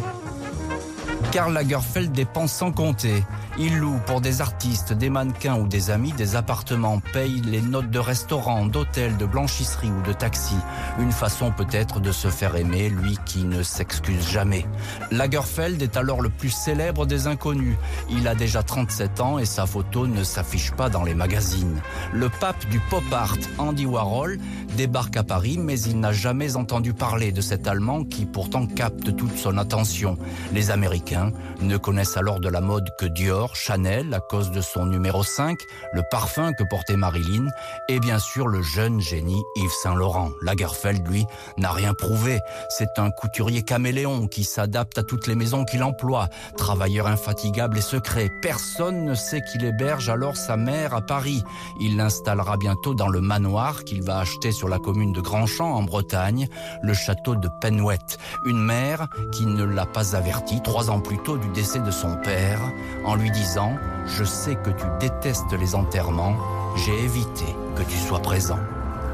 Karl 1.33 1.55
Lagerfeld 1.55 2.13
dépense 2.13 2.53
sans 2.53 2.73
compter. 2.73 3.25
Il 3.59 3.79
loue 3.79 3.99
pour 4.07 4.21
des 4.21 4.43
artistes, 4.43 4.93
des 4.93 5.09
mannequins 5.09 5.57
ou 5.57 5.67
des 5.67 5.91
amis 5.91 6.13
des 6.13 6.37
appartements, 6.37 7.01
paye 7.15 7.41
les 7.41 7.63
notes 7.63 7.89
de 7.89 7.99
restaurant, 7.99 8.67
d'hôtel, 8.67 9.17
de 9.17 9.25
blanchisserie 9.25 9.91
ou 9.91 10.03
de 10.03 10.13
taxi. 10.13 10.57
Une 10.99 11.11
façon 11.11 11.51
peut-être 11.51 12.01
de 12.01 12.13
se 12.13 12.29
faire 12.29 12.55
aimer, 12.55 12.91
lui 12.91 13.17
qui 13.25 13.45
ne 13.45 13.63
s'excuse 13.63 14.29
jamais. 14.29 14.67
Lagerfeld 15.11 15.81
est 15.81 15.97
alors 15.97 16.21
le 16.21 16.29
plus 16.29 16.51
célèbre 16.51 17.07
des 17.07 17.27
inconnus. 17.27 17.77
Il 18.11 18.29
a 18.29 18.35
déjà 18.35 18.63
37 18.63 19.21
ans 19.21 19.39
et 19.39 19.47
sa 19.47 19.65
photo 19.65 20.07
ne 20.07 20.25
s'affiche 20.25 20.73
pas 20.73 20.91
dans 20.91 21.03
les 21.03 21.15
magazines. 21.15 21.81
Le 22.13 22.29
pape 22.29 22.69
du 22.69 22.79
pop 22.79 23.05
art, 23.11 23.39
Andy 23.57 23.87
Warhol, 23.87 24.39
débarque 24.77 25.17
à 25.17 25.23
Paris, 25.23 25.57
mais 25.59 25.81
il 25.81 25.99
n'a 25.99 26.13
jamais 26.13 26.57
entendu 26.57 26.93
parler 26.93 27.33
de 27.33 27.41
cet 27.41 27.67
Allemand 27.67 28.05
qui 28.05 28.27
pourtant 28.27 28.67
capte 28.67 29.17
toute 29.17 29.39
son 29.39 29.57
attention. 29.57 30.19
Les 30.53 30.71
Américains 30.71 31.22
Ne 31.61 31.77
connaissent 31.77 32.17
alors 32.17 32.41
de 32.41 32.49
la 32.49 32.61
mode 32.61 32.89
que 32.99 33.07
Dior, 33.07 33.55
Chanel, 33.55 34.13
à 34.15 34.21
cause 34.21 34.51
de 34.51 34.61
son 34.61 34.87
numéro 34.87 35.23
5, 35.23 35.59
le 35.93 36.03
parfum 36.11 36.53
que 36.53 36.65
portait 36.65 36.97
Marilyn, 36.97 37.49
et 37.89 38.01
bien 38.01 38.19
sûr 38.19 38.49
le 38.49 38.63
jeune 38.63 39.01
génie 39.01 39.43
Yves 39.57 39.75
Saint-Laurent. 39.83 40.31
Lagerfeld, 40.43 41.07
lui, 41.07 41.27
n'a 41.59 41.73
rien 41.73 41.95
prouvé. 41.95 42.41
C'est 42.69 42.99
un 42.99 43.11
couturier 43.11 43.63
caméléon 43.63 44.27
qui 44.29 44.45
s'adapte 44.45 44.99
à 44.99 45.03
toutes 45.03 45.27
les 45.27 45.35
maisons 45.35 45.65
qu'il 45.65 45.83
emploie, 45.83 46.29
travailleur 46.57 47.07
infatigable 47.07 47.79
et 47.79 47.83
secret. 47.83 48.31
Personne 48.41 49.05
ne 49.05 49.15
sait 49.15 49.43
qu'il 49.43 49.65
héberge 49.65 50.09
alors 50.09 50.37
sa 50.37 50.57
mère 50.57 50.95
à 50.95 51.01
Paris. 51.03 51.43
Il 51.81 51.97
l'installera 51.97 52.57
bientôt 52.57 52.95
dans 52.95 53.09
le 53.09 53.21
manoir 53.21 53.85
qu'il 53.85 54.03
va 54.03 54.19
acheter 54.19 54.53
sur 54.53 54.69
la 54.69 54.79
commune 54.79 55.13
de 55.13 55.21
Grandchamp 55.21 55.73
en 55.73 55.83
Bretagne, 55.83 56.49
le 56.83 56.95
château 56.95 57.37
de 57.37 57.49
Penouette. 57.61 58.19
Une 58.47 58.63
mère 58.63 59.09
qui 59.33 59.47
ne 59.47 59.65
l'a 59.65 59.87
pas 59.87 60.17
averti 60.17 60.61
trois 60.63 60.91
ans 60.91 61.01
plus 61.01 61.12
du 61.13 61.49
décès 61.49 61.81
de 61.81 61.91
son 61.91 62.17
père 62.17 62.61
en 63.05 63.15
lui 63.15 63.31
disant 63.31 63.77
«Je 64.07 64.25
sais 64.25 64.57
que 64.57 64.71
tu 64.71 64.85
détestes 64.99 65.53
les 65.59 65.75
enterrements, 65.75 66.37
j'ai 66.77 67.05
évité 67.05 67.45
que 67.77 67.83
tu 67.83 67.97
sois 67.99 68.21
présent». 68.21 68.59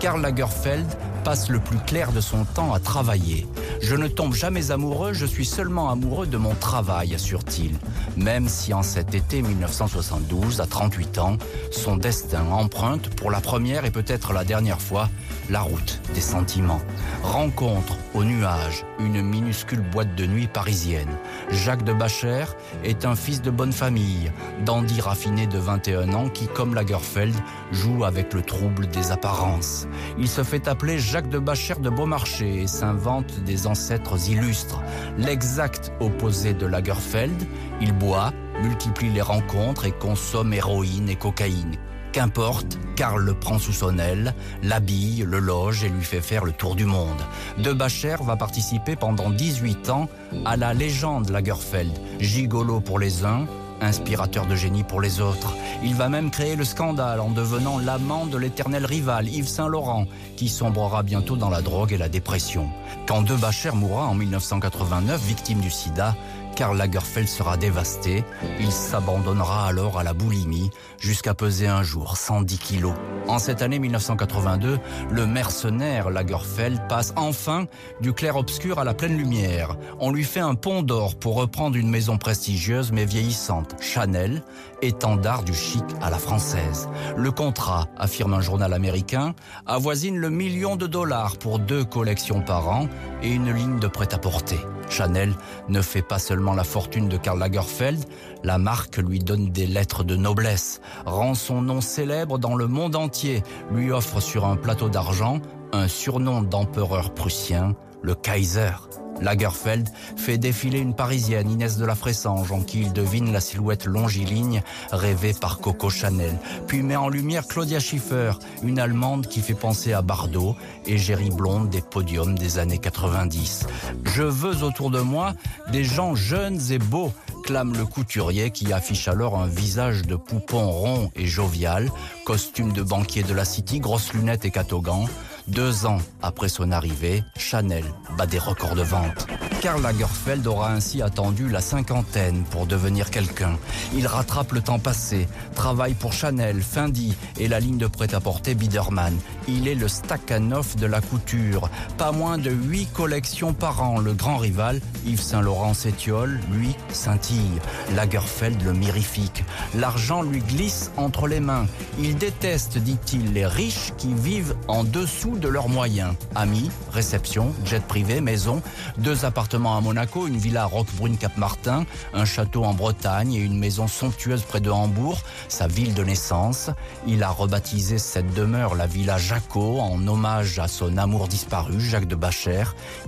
Karl 0.00 0.20
Lagerfeld 0.22 0.86
passe 1.28 1.50
le 1.50 1.58
plus 1.58 1.78
clair 1.80 2.12
de 2.12 2.22
son 2.22 2.46
temps 2.46 2.72
à 2.72 2.80
travailler. 2.80 3.46
Je 3.82 3.94
ne 3.94 4.08
tombe 4.08 4.32
jamais 4.32 4.70
amoureux, 4.70 5.12
je 5.12 5.26
suis 5.26 5.44
seulement 5.44 5.90
amoureux 5.90 6.26
de 6.26 6.38
mon 6.38 6.54
travail, 6.54 7.14
assure-t-il. 7.14 7.76
Même 8.16 8.48
si 8.48 8.72
en 8.72 8.82
cet 8.82 9.14
été 9.14 9.42
1972, 9.42 10.62
à 10.62 10.66
38 10.66 11.18
ans, 11.18 11.36
son 11.70 11.98
destin 11.98 12.46
emprunte 12.50 13.14
pour 13.14 13.30
la 13.30 13.42
première 13.42 13.84
et 13.84 13.90
peut-être 13.90 14.32
la 14.32 14.42
dernière 14.42 14.80
fois 14.80 15.10
la 15.50 15.60
route 15.60 16.00
des 16.14 16.22
sentiments. 16.22 16.80
Rencontre 17.22 17.96
au 18.14 18.24
nuage 18.24 18.86
une 18.98 19.22
minuscule 19.22 19.80
boîte 19.80 20.14
de 20.14 20.26
nuit 20.26 20.48
parisienne. 20.48 21.18
Jacques 21.50 21.84
de 21.84 21.92
Bacher 21.92 22.44
est 22.84 23.04
un 23.04 23.14
fils 23.14 23.42
de 23.42 23.50
bonne 23.50 23.72
famille, 23.72 24.32
dandy 24.64 25.00
raffiné 25.00 25.46
de 25.46 25.58
21 25.58 26.12
ans 26.14 26.28
qui, 26.28 26.46
comme 26.48 26.74
Lagerfeld, 26.74 27.34
joue 27.70 28.04
avec 28.04 28.32
le 28.34 28.42
trouble 28.42 28.88
des 28.88 29.10
apparences. 29.10 29.86
Il 30.18 30.28
se 30.28 30.42
fait 30.42 30.68
appeler 30.68 30.98
Jacques 30.98 31.17
de 31.26 31.38
Bacher 31.38 31.74
de 31.80 31.90
Beaumarchais 31.90 32.62
et 32.62 32.66
s'invente 32.68 33.42
des 33.44 33.66
ancêtres 33.66 34.30
illustres. 34.30 34.80
L'exact 35.18 35.92
opposé 36.00 36.54
de 36.54 36.64
Lagerfeld, 36.64 37.46
il 37.80 37.92
boit, 37.92 38.32
multiplie 38.62 39.10
les 39.10 39.22
rencontres 39.22 39.86
et 39.86 39.92
consomme 39.92 40.52
héroïne 40.52 41.08
et 41.08 41.16
cocaïne. 41.16 41.76
Qu'importe, 42.12 42.78
Karl 42.96 43.22
le 43.22 43.34
prend 43.34 43.58
sous 43.58 43.72
son 43.72 43.98
aile, 43.98 44.34
l'habille, 44.62 45.24
le 45.26 45.40
loge 45.40 45.84
et 45.84 45.88
lui 45.88 46.04
fait 46.04 46.20
faire 46.20 46.44
le 46.44 46.52
tour 46.52 46.74
du 46.74 46.84
monde. 46.84 47.20
De 47.58 47.72
Bacher 47.72 48.16
va 48.20 48.36
participer 48.36 48.94
pendant 48.96 49.30
18 49.30 49.90
ans 49.90 50.08
à 50.44 50.56
la 50.56 50.72
légende 50.72 51.30
Lagerfeld, 51.30 51.92
gigolo 52.20 52.80
pour 52.80 52.98
les 52.98 53.24
uns, 53.24 53.46
inspirateur 53.80 54.46
de 54.46 54.54
génie 54.54 54.84
pour 54.84 55.00
les 55.00 55.20
autres. 55.20 55.54
Il 55.82 55.94
va 55.94 56.08
même 56.08 56.30
créer 56.30 56.56
le 56.56 56.64
scandale 56.64 57.20
en 57.20 57.30
devenant 57.30 57.78
l'amant 57.78 58.26
de 58.26 58.36
l'éternel 58.36 58.84
rival 58.84 59.28
Yves 59.28 59.48
Saint-Laurent, 59.48 60.06
qui 60.36 60.48
sombrera 60.48 61.02
bientôt 61.02 61.36
dans 61.36 61.50
la 61.50 61.62
drogue 61.62 61.92
et 61.92 61.98
la 61.98 62.08
dépression. 62.08 62.68
Quand 63.06 63.22
De 63.22 63.34
Bacher 63.34 63.72
mourra 63.72 64.06
en 64.06 64.14
1989, 64.14 65.20
victime 65.22 65.60
du 65.60 65.70
sida, 65.70 66.14
Karl 66.58 66.76
Lagerfeld 66.76 67.28
sera 67.28 67.56
dévasté. 67.56 68.24
Il 68.58 68.72
s'abandonnera 68.72 69.68
alors 69.68 69.96
à 69.96 70.02
la 70.02 70.12
boulimie 70.12 70.70
jusqu'à 70.98 71.32
peser 71.32 71.68
un 71.68 71.84
jour 71.84 72.16
110 72.16 72.58
kilos. 72.58 72.94
En 73.28 73.38
cette 73.38 73.62
année 73.62 73.78
1982, 73.78 74.80
le 75.08 75.26
mercenaire 75.26 76.10
Lagerfeld 76.10 76.80
passe 76.88 77.12
enfin 77.14 77.66
du 78.00 78.12
clair-obscur 78.12 78.80
à 78.80 78.84
la 78.84 78.92
pleine 78.92 79.16
lumière. 79.16 79.76
On 80.00 80.10
lui 80.10 80.24
fait 80.24 80.40
un 80.40 80.56
pont 80.56 80.82
d'or 80.82 81.14
pour 81.14 81.36
reprendre 81.36 81.76
une 81.76 81.90
maison 81.90 82.18
prestigieuse 82.18 82.90
mais 82.90 83.04
vieillissante, 83.04 83.76
Chanel, 83.80 84.42
étendard 84.82 85.44
du 85.44 85.54
chic 85.54 85.84
à 86.02 86.10
la 86.10 86.18
française. 86.18 86.88
Le 87.16 87.30
contrat, 87.30 87.86
affirme 87.96 88.34
un 88.34 88.40
journal 88.40 88.72
américain, 88.72 89.36
avoisine 89.64 90.16
le 90.16 90.30
million 90.30 90.74
de 90.74 90.88
dollars 90.88 91.36
pour 91.36 91.60
deux 91.60 91.84
collections 91.84 92.40
par 92.40 92.68
an 92.68 92.88
et 93.22 93.30
une 93.30 93.52
ligne 93.52 93.78
de 93.78 93.86
prêt-à-porter. 93.86 94.58
Chanel 94.90 95.34
ne 95.68 95.82
fait 95.82 96.02
pas 96.02 96.18
seulement 96.18 96.54
la 96.54 96.64
fortune 96.64 97.08
de 97.08 97.16
Karl 97.16 97.38
Lagerfeld, 97.38 98.04
la 98.44 98.58
marque 98.58 98.96
lui 98.96 99.18
donne 99.18 99.50
des 99.50 99.66
lettres 99.66 100.04
de 100.04 100.16
noblesse, 100.16 100.80
rend 101.06 101.34
son 101.34 101.62
nom 101.62 101.80
célèbre 101.80 102.38
dans 102.38 102.54
le 102.54 102.66
monde 102.66 102.96
entier, 102.96 103.42
lui 103.72 103.90
offre 103.90 104.20
sur 104.20 104.44
un 104.44 104.56
plateau 104.56 104.88
d'argent 104.88 105.40
un 105.72 105.88
surnom 105.88 106.42
d'empereur 106.42 107.12
prussien, 107.12 107.74
le 108.02 108.14
Kaiser. 108.14 108.72
Lagerfeld 109.20 109.88
fait 110.16 110.38
défiler 110.38 110.78
une 110.78 110.94
Parisienne, 110.94 111.50
Inès 111.50 111.76
de 111.76 111.84
la 111.84 111.94
Fressange, 111.94 112.52
en 112.52 112.60
qui 112.60 112.80
il 112.80 112.92
devine 112.92 113.32
la 113.32 113.40
silhouette 113.40 113.86
longiligne 113.86 114.62
rêvée 114.90 115.34
par 115.38 115.58
Coco 115.58 115.90
Chanel, 115.90 116.38
puis 116.66 116.82
met 116.82 116.96
en 116.96 117.08
lumière 117.08 117.46
Claudia 117.46 117.80
Schiffer, 117.80 118.32
une 118.62 118.78
Allemande 118.78 119.26
qui 119.26 119.40
fait 119.40 119.54
penser 119.54 119.92
à 119.92 120.02
Bardot, 120.02 120.56
et 120.86 120.98
Géry 120.98 121.30
Blonde 121.30 121.70
des 121.70 121.80
podiums 121.82 122.38
des 122.38 122.58
années 122.58 122.78
90. 122.78 123.66
Je 124.04 124.22
veux 124.22 124.62
autour 124.62 124.90
de 124.90 125.00
moi 125.00 125.34
des 125.70 125.84
gens 125.84 126.14
jeunes 126.14 126.60
et 126.70 126.78
beaux, 126.78 127.12
clame 127.44 127.74
le 127.76 127.86
couturier 127.86 128.50
qui 128.50 128.72
affiche 128.72 129.08
alors 129.08 129.38
un 129.38 129.46
visage 129.46 130.02
de 130.02 130.16
poupon 130.16 130.70
rond 130.70 131.10
et 131.16 131.26
jovial, 131.26 131.90
costume 132.24 132.72
de 132.72 132.82
banquier 132.82 133.22
de 133.22 133.34
la 133.34 133.44
City, 133.44 133.80
grosses 133.80 134.12
lunettes 134.12 134.44
et 134.44 134.50
catogan. 134.50 135.06
Deux 135.48 135.86
ans 135.86 135.98
après 136.20 136.50
son 136.50 136.72
arrivée, 136.72 137.24
Chanel 137.36 137.84
bat 138.18 138.26
des 138.26 138.38
records 138.38 138.74
de 138.74 138.82
vente. 138.82 139.26
Karl 139.62 139.82
Lagerfeld 139.82 140.46
aura 140.46 140.70
ainsi 140.70 141.02
attendu 141.02 141.48
la 141.48 141.60
cinquantaine 141.60 142.44
pour 142.50 142.66
devenir 142.66 143.10
quelqu'un. 143.10 143.58
Il 143.94 144.06
rattrape 144.06 144.52
le 144.52 144.60
temps 144.60 144.78
passé, 144.78 145.26
travaille 145.54 145.94
pour 145.94 146.12
Chanel, 146.12 146.62
Fendi 146.62 147.16
et 147.38 147.48
la 147.48 147.58
ligne 147.58 147.78
de 147.78 147.86
prêt-à-porter 147.86 148.54
Biederman. 148.54 149.16
Il 149.48 149.66
est 149.66 149.74
le 149.74 149.88
Stakhanov 149.88 150.76
de 150.76 150.86
la 150.86 151.00
couture. 151.00 151.70
Pas 151.96 152.12
moins 152.12 152.38
de 152.38 152.50
huit 152.50 152.86
collections 152.92 153.54
par 153.54 153.82
an. 153.82 153.98
Le 153.98 154.12
grand 154.12 154.36
rival, 154.36 154.80
Yves 155.06 155.22
Saint-Laurent 155.22 155.74
s'étiole, 155.74 156.38
lui, 156.52 156.76
scintille. 156.90 157.58
Lagerfeld 157.96 158.62
le 158.62 158.74
mirifique. 158.74 159.44
L'argent 159.74 160.22
lui 160.22 160.40
glisse 160.40 160.92
entre 160.96 161.26
les 161.26 161.40
mains. 161.40 161.66
Il 161.98 162.16
déteste, 162.16 162.78
dit-il, 162.78 163.32
les 163.32 163.46
riches 163.46 163.92
qui 163.96 164.12
vivent 164.12 164.54
en 164.68 164.84
dessous 164.84 165.37
de 165.38 165.48
leurs 165.48 165.68
moyens. 165.68 166.14
Amis, 166.34 166.70
réception, 166.92 167.52
jet 167.64 167.82
privé, 167.82 168.20
maison, 168.20 168.62
deux 168.98 169.24
appartements 169.24 169.76
à 169.76 169.80
Monaco, 169.80 170.26
une 170.26 170.36
villa 170.36 170.62
à 170.62 170.66
Roquebrune-Cap-Martin, 170.66 171.86
un 172.14 172.24
château 172.24 172.64
en 172.64 172.74
Bretagne 172.74 173.34
et 173.34 173.38
une 173.38 173.58
maison 173.58 173.88
somptueuse 173.88 174.42
près 174.42 174.60
de 174.60 174.70
Hambourg, 174.70 175.20
sa 175.48 175.66
ville 175.66 175.94
de 175.94 176.04
naissance. 176.04 176.70
Il 177.06 177.22
a 177.22 177.30
rebaptisé 177.30 177.98
cette 177.98 178.32
demeure 178.34 178.74
la 178.74 178.86
villa 178.86 179.18
Jaco 179.18 179.80
en 179.80 180.06
hommage 180.06 180.58
à 180.58 180.68
son 180.68 180.96
amour 180.96 181.28
disparu, 181.28 181.80
Jacques 181.80 182.08
de 182.08 182.16
Bacher. 182.16 182.64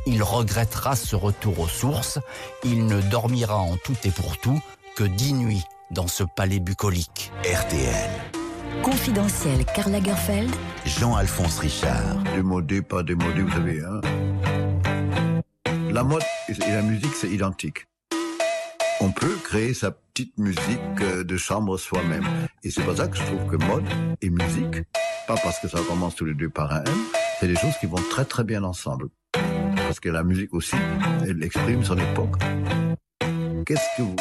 Il 0.06 0.22
regrettera 0.22 0.96
ce 0.96 1.16
retour 1.16 1.60
aux 1.60 1.68
sources. 1.68 2.18
Il 2.64 2.86
ne 2.86 3.00
dormira 3.00 3.58
en 3.58 3.76
tout 3.76 3.96
et 4.04 4.10
pour 4.10 4.38
tout 4.38 4.60
que 4.96 5.04
dix 5.04 5.32
nuits 5.32 5.64
dans 5.90 6.08
ce 6.08 6.24
palais 6.24 6.60
bucolique. 6.60 7.32
RTL. 7.44 8.39
Confidentiel 8.82 9.64
Karl 9.74 9.92
Lagerfeld, 9.92 10.50
Jean-Alphonse 10.84 11.58
Richard. 11.58 12.16
Démodé, 12.34 12.82
pas 12.82 13.02
démodé, 13.02 13.42
vous 13.42 13.52
savez. 13.52 13.80
Hein 13.82 14.00
la 15.92 16.04
mode 16.04 16.22
et 16.48 16.72
la 16.72 16.82
musique, 16.82 17.14
c'est 17.14 17.28
identique. 17.28 17.86
On 19.00 19.10
peut 19.12 19.36
créer 19.42 19.74
sa 19.74 19.90
petite 19.90 20.36
musique 20.38 20.80
euh, 21.00 21.24
de 21.24 21.36
chambre 21.36 21.76
soi-même. 21.78 22.24
Et 22.62 22.70
c'est 22.70 22.82
pour 22.82 22.96
ça 22.96 23.08
que 23.08 23.16
je 23.16 23.22
trouve 23.24 23.46
que 23.46 23.56
mode 23.64 23.84
et 24.20 24.30
musique, 24.30 24.82
pas 25.26 25.36
parce 25.42 25.58
que 25.58 25.68
ça 25.68 25.80
commence 25.88 26.14
tous 26.14 26.24
les 26.26 26.34
deux 26.34 26.50
par 26.50 26.72
un 26.72 26.84
M, 26.84 26.94
c'est 27.38 27.48
des 27.48 27.56
choses 27.56 27.76
qui 27.80 27.86
vont 27.86 28.02
très 28.10 28.24
très 28.24 28.44
bien 28.44 28.62
ensemble. 28.62 29.08
Parce 29.76 30.00
que 30.00 30.08
la 30.10 30.22
musique 30.22 30.54
aussi, 30.54 30.76
elle 31.26 31.42
exprime 31.42 31.82
son 31.82 31.98
époque. 31.98 32.36
Qu'est-ce 33.66 33.96
que 33.96 34.02
vous 34.02 34.16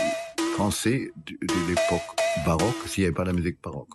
pensez 0.57 1.11
de, 1.25 1.33
de 1.45 1.67
l'époque 1.67 2.01
baroque 2.45 2.87
s'il 2.87 3.03
n'y 3.03 3.07
avait 3.07 3.15
pas 3.15 3.25
la 3.25 3.33
musique 3.33 3.57
baroque? 3.61 3.89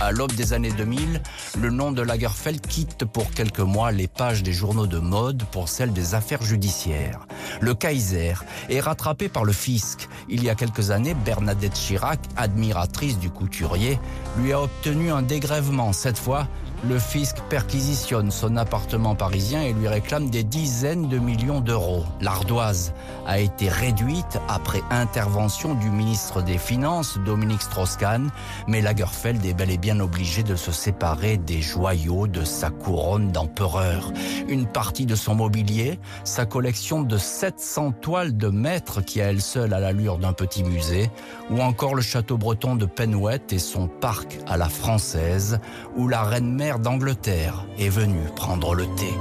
À 0.00 0.10
l'aube 0.10 0.32
des 0.32 0.52
années 0.52 0.72
2000, 0.72 1.22
le 1.60 1.70
nom 1.70 1.92
de 1.92 2.02
Lagerfeld 2.02 2.60
quitte 2.60 3.04
pour 3.04 3.30
quelques 3.30 3.60
mois 3.60 3.92
les 3.92 4.08
pages 4.08 4.42
des 4.42 4.52
journaux 4.52 4.88
de 4.88 4.98
mode 4.98 5.44
pour 5.52 5.68
celles 5.68 5.92
des 5.92 6.14
affaires 6.14 6.42
judiciaires. 6.42 7.26
Le 7.60 7.74
Kaiser 7.74 8.34
est 8.68 8.80
rattrapé 8.80 9.28
par 9.28 9.44
le 9.44 9.52
fisc. 9.52 10.08
Il 10.28 10.42
y 10.42 10.50
a 10.50 10.56
quelques 10.56 10.90
années, 10.90 11.14
Bernadette 11.14 11.74
Chirac, 11.74 12.18
admiratrice 12.36 13.18
du 13.18 13.30
couturier, 13.30 13.98
lui 14.38 14.52
a 14.52 14.60
obtenu 14.60 15.10
un 15.10 15.22
dégrèvement, 15.22 15.92
cette 15.92 16.18
fois 16.18 16.48
le 16.88 16.98
fisc 16.98 17.36
perquisitionne 17.48 18.30
son 18.30 18.56
appartement 18.56 19.14
parisien 19.14 19.62
et 19.62 19.72
lui 19.72 19.88
réclame 19.88 20.28
des 20.28 20.44
dizaines 20.44 21.08
de 21.08 21.18
millions 21.18 21.60
d'euros. 21.60 22.04
L'ardoise 22.20 22.92
a 23.26 23.38
été 23.38 23.68
réduite 23.68 24.38
après 24.48 24.82
intervention 24.90 25.74
du 25.74 25.88
ministre 25.88 26.42
des 26.42 26.58
Finances, 26.58 27.18
Dominique 27.24 27.62
Strauss-Kahn, 27.62 28.30
mais 28.68 28.82
Lagerfeld 28.82 29.44
est 29.44 29.54
bel 29.54 29.70
et 29.70 29.78
bien 29.78 29.98
obligé 30.00 30.42
de 30.42 30.56
se 30.56 30.72
séparer 30.72 31.38
des 31.38 31.62
joyaux 31.62 32.26
de 32.26 32.44
sa 32.44 32.70
couronne 32.70 33.32
d'empereur. 33.32 34.12
Une 34.48 34.66
partie 34.66 35.06
de 35.06 35.14
son 35.14 35.34
mobilier, 35.34 35.98
sa 36.24 36.44
collection 36.44 37.02
de 37.02 37.16
700 37.16 37.92
toiles 37.92 38.36
de 38.36 38.48
maître 38.48 39.00
qui 39.00 39.22
a 39.22 39.30
elle 39.30 39.40
seule 39.40 39.72
à 39.72 39.80
l'allure 39.80 40.18
d'un 40.18 40.32
petit 40.32 40.64
musée, 40.64 41.10
ou 41.50 41.60
encore 41.62 41.94
le 41.94 42.02
château 42.02 42.36
breton 42.36 42.76
de 42.76 42.84
Penouette 42.84 43.52
et 43.52 43.58
son 43.58 43.88
parc 43.88 44.38
à 44.46 44.56
la 44.56 44.68
française, 44.68 45.58
où 45.96 46.08
la 46.08 46.22
reine-mère 46.22 46.73
d'Angleterre 46.80 47.64
est 47.78 47.88
venue 47.88 48.26
prendre 48.36 48.74
le 48.74 48.86
thé. 48.96 49.12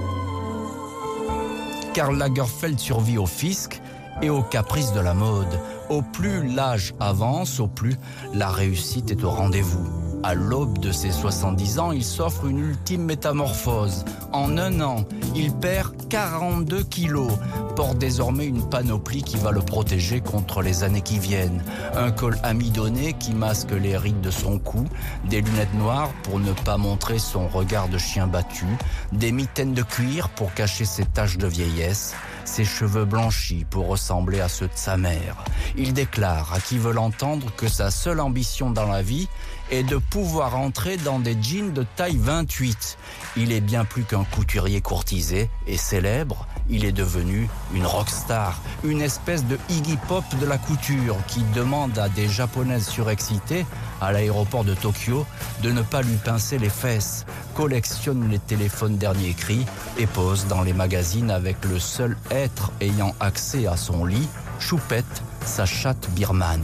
Karl 1.94 2.18
Lagerfeld 2.18 2.80
survit 2.80 3.18
au 3.18 3.26
fisc 3.26 3.82
et 4.22 4.30
aux 4.30 4.44
caprices 4.44 4.94
de 4.94 5.00
la 5.00 5.14
mode. 5.14 5.60
Au 5.90 6.02
plus 6.02 6.48
l'âge 6.54 6.94
avance, 7.00 7.60
au 7.60 7.68
plus 7.68 7.96
la 8.34 8.50
réussite 8.50 9.12
est 9.12 9.24
au 9.24 9.30
rendez-vous. 9.30 9.88
À 10.24 10.34
l'aube 10.34 10.78
de 10.78 10.92
ses 10.92 11.12
70 11.12 11.80
ans, 11.80 11.92
il 11.92 12.04
s'offre 12.04 12.46
une 12.46 12.60
ultime 12.60 13.04
métamorphose. 13.04 14.06
En 14.34 14.58
un 14.58 14.82
an, 14.82 15.06
il 15.36 15.54
perd 15.54 16.10
42 16.10 16.84
kilos, 16.86 17.32
porte 17.76 18.00
désormais 18.00 18.48
une 18.48 18.68
panoplie 18.68 19.22
qui 19.22 19.38
va 19.38 19.52
le 19.52 19.62
protéger 19.62 20.22
contre 20.22 20.64
les 20.64 20.84
années 20.84 21.02
qui 21.02 21.20
viennent. 21.20 21.64
Un 21.96 22.12
col 22.12 22.40
amidonné 22.42 23.14
qui 23.14 23.36
masque 23.36 23.72
les 23.72 23.96
rides 23.96 24.22
de 24.22 24.32
son 24.32 24.58
cou, 24.58 24.86
des 25.30 25.42
lunettes 25.42 25.76
noires 25.76 26.10
pour 26.24 26.40
ne 26.40 26.52
pas 26.52 26.78
montrer 26.78 27.20
son 27.20 27.48
regard 27.48 27.90
de 27.90 28.00
chien 28.00 28.26
battu, 28.26 28.66
des 29.12 29.32
mitaines 29.32 29.76
de 29.76 29.84
cuir 29.84 30.30
pour 30.30 30.52
cacher 30.56 30.86
ses 30.86 31.06
taches 31.06 31.38
de 31.38 31.48
vieillesse, 31.48 32.16
ses 32.46 32.66
cheveux 32.66 33.06
blanchis 33.06 33.66
pour 33.70 33.88
ressembler 33.88 34.42
à 34.42 34.50
ceux 34.50 34.68
de 34.68 34.74
sa 34.76 34.98
mère. 34.98 35.44
Il 35.78 35.94
déclare 35.94 36.54
à 36.54 36.60
qui 36.60 36.78
veut 36.78 36.92
l'entendre 36.92 37.52
que 37.56 37.68
sa 37.68 37.92
seule 37.92 38.20
ambition 38.20 38.72
dans 38.72 38.88
la 38.88 39.02
vie 39.02 39.28
est 39.72 39.84
de 39.84 39.98
pouvoir 39.98 40.56
entrer 40.56 40.98
dans 40.98 41.20
des 41.20 41.36
jeans 41.42 41.74
de 41.74 41.86
taille 41.96 42.18
28. 42.18 42.98
Il 43.38 43.52
est 43.52 43.62
bien 43.62 43.86
plus 43.86 44.04
qu'un 44.04 44.23
couturier 44.26 44.82
courtisé 44.82 45.50
et 45.68 45.78
célèbre, 45.78 46.48
il 46.70 46.86
est 46.86 46.92
devenu 46.92 47.50
une 47.74 47.86
rockstar, 47.86 48.62
une 48.84 49.02
espèce 49.02 49.46
de 49.46 49.58
Iggy 49.70 49.98
Pop 50.08 50.24
de 50.40 50.46
la 50.46 50.58
couture 50.58 51.18
qui 51.28 51.42
demande 51.56 51.98
à 51.98 52.10
des 52.10 52.28
japonaises 52.28 52.88
surexcitées 52.88 53.66
à 54.02 54.12
l'aéroport 54.12 54.64
de 54.64 54.74
Tokyo 54.74 55.26
de 55.62 55.72
ne 55.72 55.82
pas 55.82 56.02
lui 56.02 56.16
pincer 56.16 56.58
les 56.58 56.70
fesses, 56.70 57.26
collectionne 57.56 58.30
les 58.30 58.40
téléphones 58.40 58.98
dernier 58.98 59.34
cri 59.34 59.66
et 59.98 60.08
pose 60.08 60.48
dans 60.48 60.62
les 60.62 60.74
magazines 60.74 61.32
avec 61.32 61.58
le 61.66 61.80
seul 61.80 62.18
être 62.32 62.72
ayant 62.82 63.14
accès 63.20 63.68
à 63.68 63.78
son 63.78 64.06
lit, 64.06 64.28
Choupette, 64.60 65.24
sa 65.46 65.66
chatte 65.66 66.10
birmane. 66.12 66.64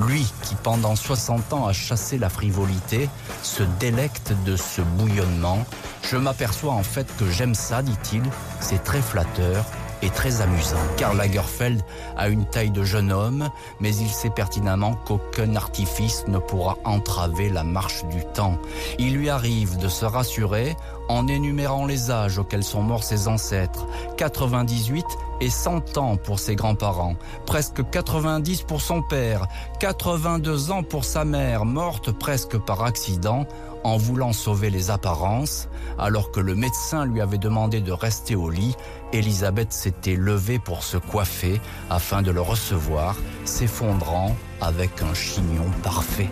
Lui 0.00 0.30
qui 0.42 0.54
pendant 0.56 0.94
60 0.94 1.52
ans 1.52 1.66
a 1.66 1.72
chassé 1.72 2.18
la 2.18 2.28
frivolité 2.28 3.08
se 3.42 3.62
délecte 3.80 4.32
de 4.44 4.56
ce 4.56 4.82
bouillonnement. 4.82 5.64
Je 6.02 6.16
m'aperçois 6.16 6.72
en 6.72 6.82
fait 6.82 7.06
que 7.16 7.30
j'aime 7.30 7.54
ça, 7.54 7.82
dit-il, 7.82 8.22
c'est 8.60 8.84
très 8.84 9.00
flatteur 9.00 9.64
et 10.02 10.10
très 10.10 10.40
amusant. 10.40 10.76
Karl 10.96 11.16
Lagerfeld 11.16 11.82
a 12.16 12.28
une 12.28 12.44
taille 12.44 12.70
de 12.70 12.82
jeune 12.82 13.12
homme, 13.12 13.48
mais 13.80 13.94
il 13.96 14.08
sait 14.08 14.30
pertinemment 14.30 14.94
qu'aucun 14.94 15.56
artifice 15.56 16.24
ne 16.28 16.38
pourra 16.38 16.76
entraver 16.84 17.48
la 17.48 17.64
marche 17.64 18.04
du 18.06 18.24
temps. 18.34 18.58
Il 18.98 19.16
lui 19.16 19.30
arrive 19.30 19.78
de 19.78 19.88
se 19.88 20.04
rassurer 20.04 20.76
en 21.08 21.26
énumérant 21.28 21.86
les 21.86 22.10
âges 22.10 22.38
auxquels 22.38 22.64
sont 22.64 22.82
morts 22.82 23.04
ses 23.04 23.28
ancêtres. 23.28 23.86
98 24.16 25.04
et 25.40 25.50
100 25.50 25.98
ans 25.98 26.16
pour 26.16 26.38
ses 26.38 26.54
grands-parents, 26.54 27.16
presque 27.46 27.88
90 27.90 28.62
pour 28.62 28.80
son 28.80 29.02
père, 29.02 29.46
82 29.80 30.70
ans 30.70 30.82
pour 30.82 31.04
sa 31.04 31.24
mère, 31.24 31.64
morte 31.64 32.12
presque 32.12 32.58
par 32.58 32.82
accident 32.82 33.46
en 33.84 33.96
voulant 33.96 34.32
sauver 34.32 34.70
les 34.70 34.90
apparences, 34.90 35.68
alors 35.98 36.32
que 36.32 36.40
le 36.40 36.56
médecin 36.56 37.04
lui 37.04 37.20
avait 37.20 37.38
demandé 37.38 37.80
de 37.80 37.92
rester 37.92 38.34
au 38.34 38.50
lit, 38.50 38.74
Elisabeth 39.12 39.72
s'était 39.72 40.16
levée 40.16 40.58
pour 40.58 40.82
se 40.82 40.96
coiffer 40.96 41.60
afin 41.88 42.22
de 42.22 42.32
le 42.32 42.40
recevoir, 42.40 43.14
s'effondrant 43.44 44.34
avec 44.60 45.02
un 45.02 45.14
chignon 45.14 45.70
parfait. 45.84 46.30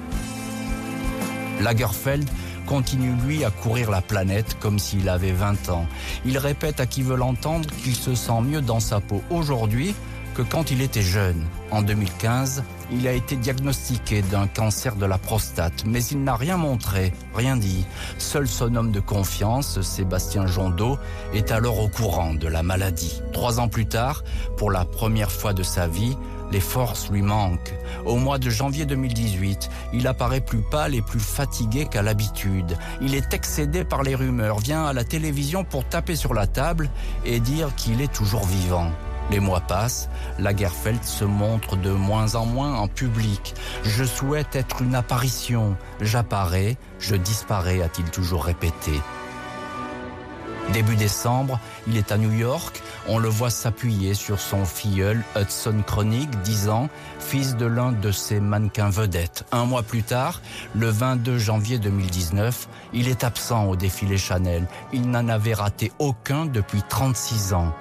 Lagerfeld 1.61 2.29
continue 2.67 3.13
lui 3.27 3.45
à 3.45 3.51
courir 3.51 3.91
la 3.91 4.01
planète 4.01 4.57
comme 4.61 4.79
s'il 4.79 5.09
avait 5.09 5.33
20 5.33 5.69
ans. 5.69 5.87
Il 6.25 6.39
répète 6.39 6.81
à 6.81 6.87
qui 6.87 7.03
veut 7.03 7.17
l'entendre 7.17 7.69
qu'il 7.83 7.95
se 7.95 8.15
sent 8.15 8.41
mieux 8.43 8.61
dans 8.61 8.81
sa 8.81 9.01
peau 9.01 9.23
aujourd'hui 9.31 9.95
que 10.35 10.43
quand 10.43 10.71
il 10.71 10.83
était 10.83 11.03
jeune. 11.03 11.45
En 11.71 11.83
2015, 11.83 12.65
il 12.91 13.07
a 13.07 13.13
été 13.13 13.37
diagnostiqué 13.37 14.23
d'un 14.23 14.47
cancer 14.47 14.97
de 14.97 15.07
la 15.07 15.17
prostate, 15.17 15.85
mais 15.87 16.05
il 16.05 16.23
n'a 16.25 16.35
rien 16.35 16.57
montré, 16.57 17.13
rien 17.35 17.57
dit. 17.57 17.87
Seul 18.19 18.49
son 18.49 18.75
homme 18.75 18.91
de 18.91 19.01
confiance, 19.01 19.81
Sébastien 19.81 20.47
Jondot, 20.47 20.99
est 21.33 21.53
alors 21.53 21.79
au 21.79 21.89
courant 21.89 22.35
de 22.35 22.49
la 22.49 22.63
maladie. 22.63 23.23
Trois 23.33 23.61
ans 23.61 23.69
plus 23.69 23.87
tard, 23.87 24.25
pour 24.57 24.71
la 24.71 24.85
première 24.85 25.31
fois 25.31 25.53
de 25.53 25.63
sa 25.63 25.87
vie, 25.87 26.17
les 26.55 26.61
forces 26.61 27.11
lui 27.11 27.21
manquent. 27.21 27.75
Au 28.07 28.15
mois 28.15 28.39
de 28.39 28.49
janvier 28.49 28.87
2018, 28.87 29.69
il 29.93 30.07
apparaît 30.07 30.41
plus 30.41 30.63
pâle 30.63 30.95
et 30.95 31.03
plus 31.03 31.19
fatigué 31.19 31.87
qu'à 31.87 32.01
l'habitude. 32.01 32.79
Il 33.01 33.17
est 33.17 33.35
excédé 33.35 33.83
par 33.83 34.05
les 34.05 34.15
rumeurs, 34.15 34.61
vient 34.61 34.85
à 34.85 34.93
la 34.93 35.03
télévision 35.03 35.65
pour 35.65 35.85
taper 35.85 36.15
sur 36.15 36.33
la 36.33 36.47
table 36.47 36.91
et 37.25 37.41
dire 37.41 37.75
qu'il 37.75 38.01
est 38.01 38.13
toujours 38.13 38.47
vivant. 38.47 38.93
Les 39.33 39.41
mois 39.41 39.63
passent, 39.63 40.09
Lagerfeld 40.39 41.03
se 41.03 41.25
montre 41.25 41.75
de 41.75 41.91
moins 41.91 42.37
en 42.37 42.47
moins 42.47 42.77
en 42.77 42.87
public. 42.87 43.55
Je 43.83 44.05
souhaite 44.05 44.55
être 44.55 44.81
une 44.81 44.95
apparition. 44.95 45.77
J'apparais, 46.01 46.77
je 47.01 47.17
disparais, 47.17 47.83
a-t-il 47.83 48.09
toujours 48.11 48.45
répété. 48.45 48.93
Début 50.73 50.97
décembre, 50.97 51.61
il 51.87 51.97
est 51.97 52.11
à 52.11 52.19
New 52.19 52.33
York. 52.33 52.83
On 53.09 53.19
le 53.19 53.29
voit 53.29 53.51
s'appuyer 53.51 54.15
sur 54.15 54.41
son 54.41 54.65
filleul 54.65 55.23
Hudson 55.37 55.83
Chronic, 55.87 56.31
10 56.43 56.69
ans, 56.69 56.89
fils 57.21 57.57
de 57.57 57.67
l'un 57.67 57.93
de 57.93 58.11
ses 58.11 58.41
mannequins 58.41 58.91
vedettes. 58.91 59.45
Un 59.53 59.67
mois 59.67 59.83
plus 59.83 60.03
tard, 60.03 60.41
le 60.75 60.89
22 60.89 61.39
janvier 61.39 61.79
2019, 61.79 62.69
il 62.93 63.09
est 63.09 63.25
absent 63.25 63.67
au 63.67 63.77
défilé 63.77 64.17
Chanel. 64.17 64.67
Il 64.93 65.11
n'en 65.11 65.29
avait 65.29 65.55
raté 65.55 65.93
aucun 65.99 66.47
depuis 66.47 66.83
36 66.89 67.53
ans. 67.53 67.75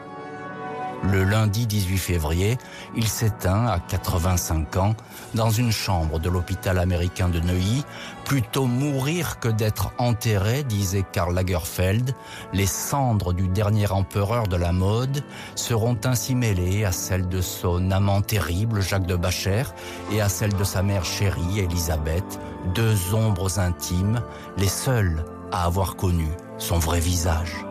Le 1.12 1.26
lundi 1.26 1.68
18 1.68 1.98
février, 1.98 2.58
il 2.96 3.08
s'éteint 3.08 3.66
à 3.68 3.80
85 3.80 4.78
ans 4.78 4.96
dans 5.34 5.50
une 5.50 5.72
chambre 5.72 6.18
de 6.18 6.30
l'hôpital 6.30 6.80
américain 6.80 7.28
de 7.28 7.42
Neuilly. 7.42 7.84
Plutôt 8.24 8.66
mourir 8.66 9.40
que 9.40 9.50
d'être 9.50 9.92
enterré, 9.98 10.64
disait 10.64 11.04
Karl 11.12 11.36
Lagerfeld. 11.36 12.16
Les 12.54 12.66
cendres 12.66 13.34
du 13.34 13.50
dernier 13.50 13.92
empereur 13.92 14.48
de 14.48 14.56
la 14.56 14.72
mode 14.72 15.24
seront 15.56 15.98
ainsi 16.06 16.36
mêlées 16.36 16.86
à 16.86 16.94
celles 16.94 17.28
de 17.28 17.42
son 17.42 17.92
amant 17.92 18.22
terrible, 18.22 18.82
Jacques 18.82 19.06
de 19.06 19.18
Bacher, 19.18 19.64
et 20.12 20.22
à 20.22 20.30
celles 20.30 20.56
de 20.56 20.64
sa 20.64 20.84
mère 20.84 21.04
chérie, 21.04 21.60
Elisabeth, 21.60 22.40
deux 22.74 23.14
ombres 23.14 23.60
intimes, 23.60 24.22
les 24.58 24.70
seules 24.70 25.26
à 25.52 25.66
avoir 25.66 25.98
connu 25.98 26.30
son 26.58 26.80
vrai 26.80 27.02
visage. 27.02 27.66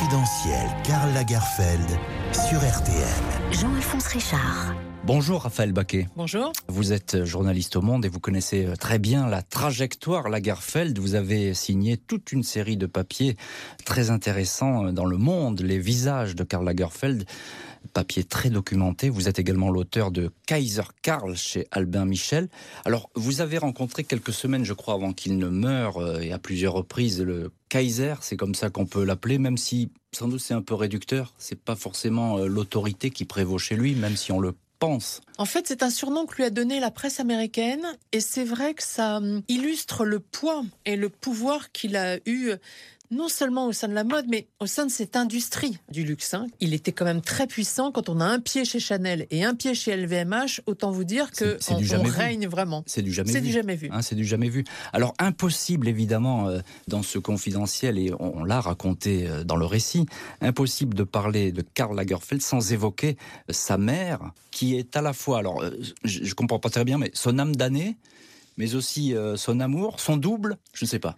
Confidentiel 0.00 0.66
Karl 0.82 1.12
Lagerfeld 1.12 1.86
sur 2.32 2.58
RTL. 2.58 3.52
Jean-Alphonse 3.52 4.06
Richard. 4.06 4.74
Bonjour 5.04 5.42
Raphaël 5.42 5.72
Baquet. 5.72 6.08
Bonjour. 6.16 6.52
Vous 6.68 6.94
êtes 6.94 7.26
journaliste 7.26 7.76
au 7.76 7.82
Monde 7.82 8.06
et 8.06 8.08
vous 8.08 8.18
connaissez 8.18 8.64
euh, 8.64 8.76
très 8.76 8.98
bien 8.98 9.28
la 9.28 9.42
trajectoire 9.42 10.30
Lagerfeld. 10.30 10.98
Vous 10.98 11.16
avez 11.16 11.52
signé 11.52 11.98
toute 11.98 12.32
une 12.32 12.42
série 12.42 12.78
de 12.78 12.86
papiers 12.86 13.36
très 13.84 14.08
intéressants 14.08 14.86
euh, 14.86 14.92
dans 14.92 15.04
le 15.04 15.18
Monde, 15.18 15.60
les 15.60 15.78
visages 15.78 16.34
de 16.34 16.44
Karl 16.44 16.64
Lagerfeld 16.64 17.26
papier 17.92 18.24
très 18.24 18.50
documenté. 18.50 19.08
Vous 19.08 19.28
êtes 19.28 19.38
également 19.38 19.70
l'auteur 19.70 20.10
de 20.10 20.30
Kaiser 20.46 20.82
Karl 21.02 21.36
chez 21.36 21.66
Albin 21.70 22.04
Michel. 22.04 22.48
Alors, 22.84 23.10
vous 23.14 23.40
avez 23.40 23.58
rencontré 23.58 24.04
quelques 24.04 24.32
semaines, 24.32 24.64
je 24.64 24.72
crois, 24.72 24.94
avant 24.94 25.12
qu'il 25.12 25.38
ne 25.38 25.48
meure, 25.48 25.98
euh, 25.98 26.20
et 26.20 26.32
à 26.32 26.38
plusieurs 26.38 26.74
reprises, 26.74 27.20
le 27.20 27.50
Kaiser, 27.68 28.14
c'est 28.20 28.36
comme 28.36 28.54
ça 28.54 28.70
qu'on 28.70 28.86
peut 28.86 29.04
l'appeler, 29.04 29.38
même 29.38 29.56
si 29.56 29.90
sans 30.12 30.28
doute 30.28 30.40
c'est 30.40 30.54
un 30.54 30.62
peu 30.62 30.74
réducteur. 30.74 31.34
C'est 31.38 31.60
pas 31.60 31.76
forcément 31.76 32.38
euh, 32.38 32.46
l'autorité 32.46 33.10
qui 33.10 33.24
prévaut 33.24 33.58
chez 33.58 33.76
lui, 33.76 33.94
même 33.94 34.16
si 34.16 34.32
on 34.32 34.40
le 34.40 34.54
pense. 34.78 35.20
En 35.38 35.44
fait, 35.44 35.66
c'est 35.68 35.82
un 35.82 35.90
surnom 35.90 36.26
que 36.26 36.36
lui 36.36 36.44
a 36.44 36.50
donné 36.50 36.80
la 36.80 36.90
presse 36.90 37.20
américaine, 37.20 37.84
et 38.12 38.20
c'est 38.20 38.44
vrai 38.44 38.74
que 38.74 38.82
ça 38.82 39.18
hum, 39.18 39.42
illustre 39.48 40.04
le 40.04 40.18
poids 40.20 40.64
et 40.84 40.96
le 40.96 41.08
pouvoir 41.08 41.70
qu'il 41.72 41.96
a 41.96 42.18
eu 42.26 42.52
non 43.12 43.28
seulement 43.28 43.66
au 43.66 43.72
sein 43.72 43.88
de 43.88 43.92
la 43.94 44.04
mode, 44.04 44.26
mais 44.28 44.46
au 44.60 44.66
sein 44.66 44.86
de 44.86 44.90
cette 44.90 45.16
industrie 45.16 45.78
du 45.90 46.04
luxe. 46.04 46.32
Hein. 46.32 46.46
Il 46.60 46.74
était 46.74 46.92
quand 46.92 47.04
même 47.04 47.20
très 47.22 47.46
puissant. 47.48 47.90
Quand 47.90 48.08
on 48.08 48.20
a 48.20 48.24
un 48.24 48.38
pied 48.38 48.64
chez 48.64 48.78
Chanel 48.78 49.26
et 49.30 49.42
un 49.42 49.54
pied 49.56 49.74
chez 49.74 49.96
LVMH, 49.96 50.60
autant 50.66 50.92
vous 50.92 51.02
dire 51.02 51.32
que 51.32 51.56
C'est- 51.60 51.72
on, 51.72 51.78
vu. 51.78 52.10
règne 52.10 52.46
vraiment. 52.46 52.84
C'est 52.86 53.02
du 53.02 53.12
jamais 53.12 53.32
C'est 53.32 53.40
vu. 53.40 53.46
du 53.48 53.52
jamais 53.52 53.74
vu. 53.74 53.88
Hein, 53.90 54.02
c'est 54.02 54.14
du 54.14 54.24
jamais 54.24 54.48
vu. 54.48 54.64
Alors 54.92 55.12
impossible 55.18 55.88
évidemment 55.88 56.48
euh, 56.48 56.60
dans 56.86 57.02
ce 57.02 57.18
confidentiel 57.18 57.98
et 57.98 58.12
on, 58.20 58.38
on 58.38 58.44
l'a 58.44 58.60
raconté 58.60 59.26
euh, 59.26 59.42
dans 59.42 59.56
le 59.56 59.66
récit, 59.66 60.06
impossible 60.40 60.94
de 60.94 61.02
parler 61.04 61.50
de 61.50 61.62
Karl 61.62 61.96
Lagerfeld 61.96 62.42
sans 62.42 62.72
évoquer 62.72 63.16
euh, 63.48 63.52
sa 63.52 63.76
mère 63.76 64.32
qui 64.52 64.76
est 64.76 64.96
à 64.96 65.02
la 65.02 65.12
fois 65.12 65.38
alors 65.38 65.64
je, 66.04 66.20
je 66.24 66.34
comprends 66.34 66.58
pas 66.60 66.70
très 66.70 66.84
bien 66.84 66.96
mais 66.98 67.10
son 67.14 67.38
âme 67.40 67.56
damnée 67.56 67.96
mais 68.56 68.74
aussi 68.74 69.14
son 69.36 69.58
amour, 69.60 70.00
son 70.00 70.18
double, 70.18 70.58
je 70.74 70.84
ne 70.84 70.88
sais 70.88 70.98
pas. 70.98 71.16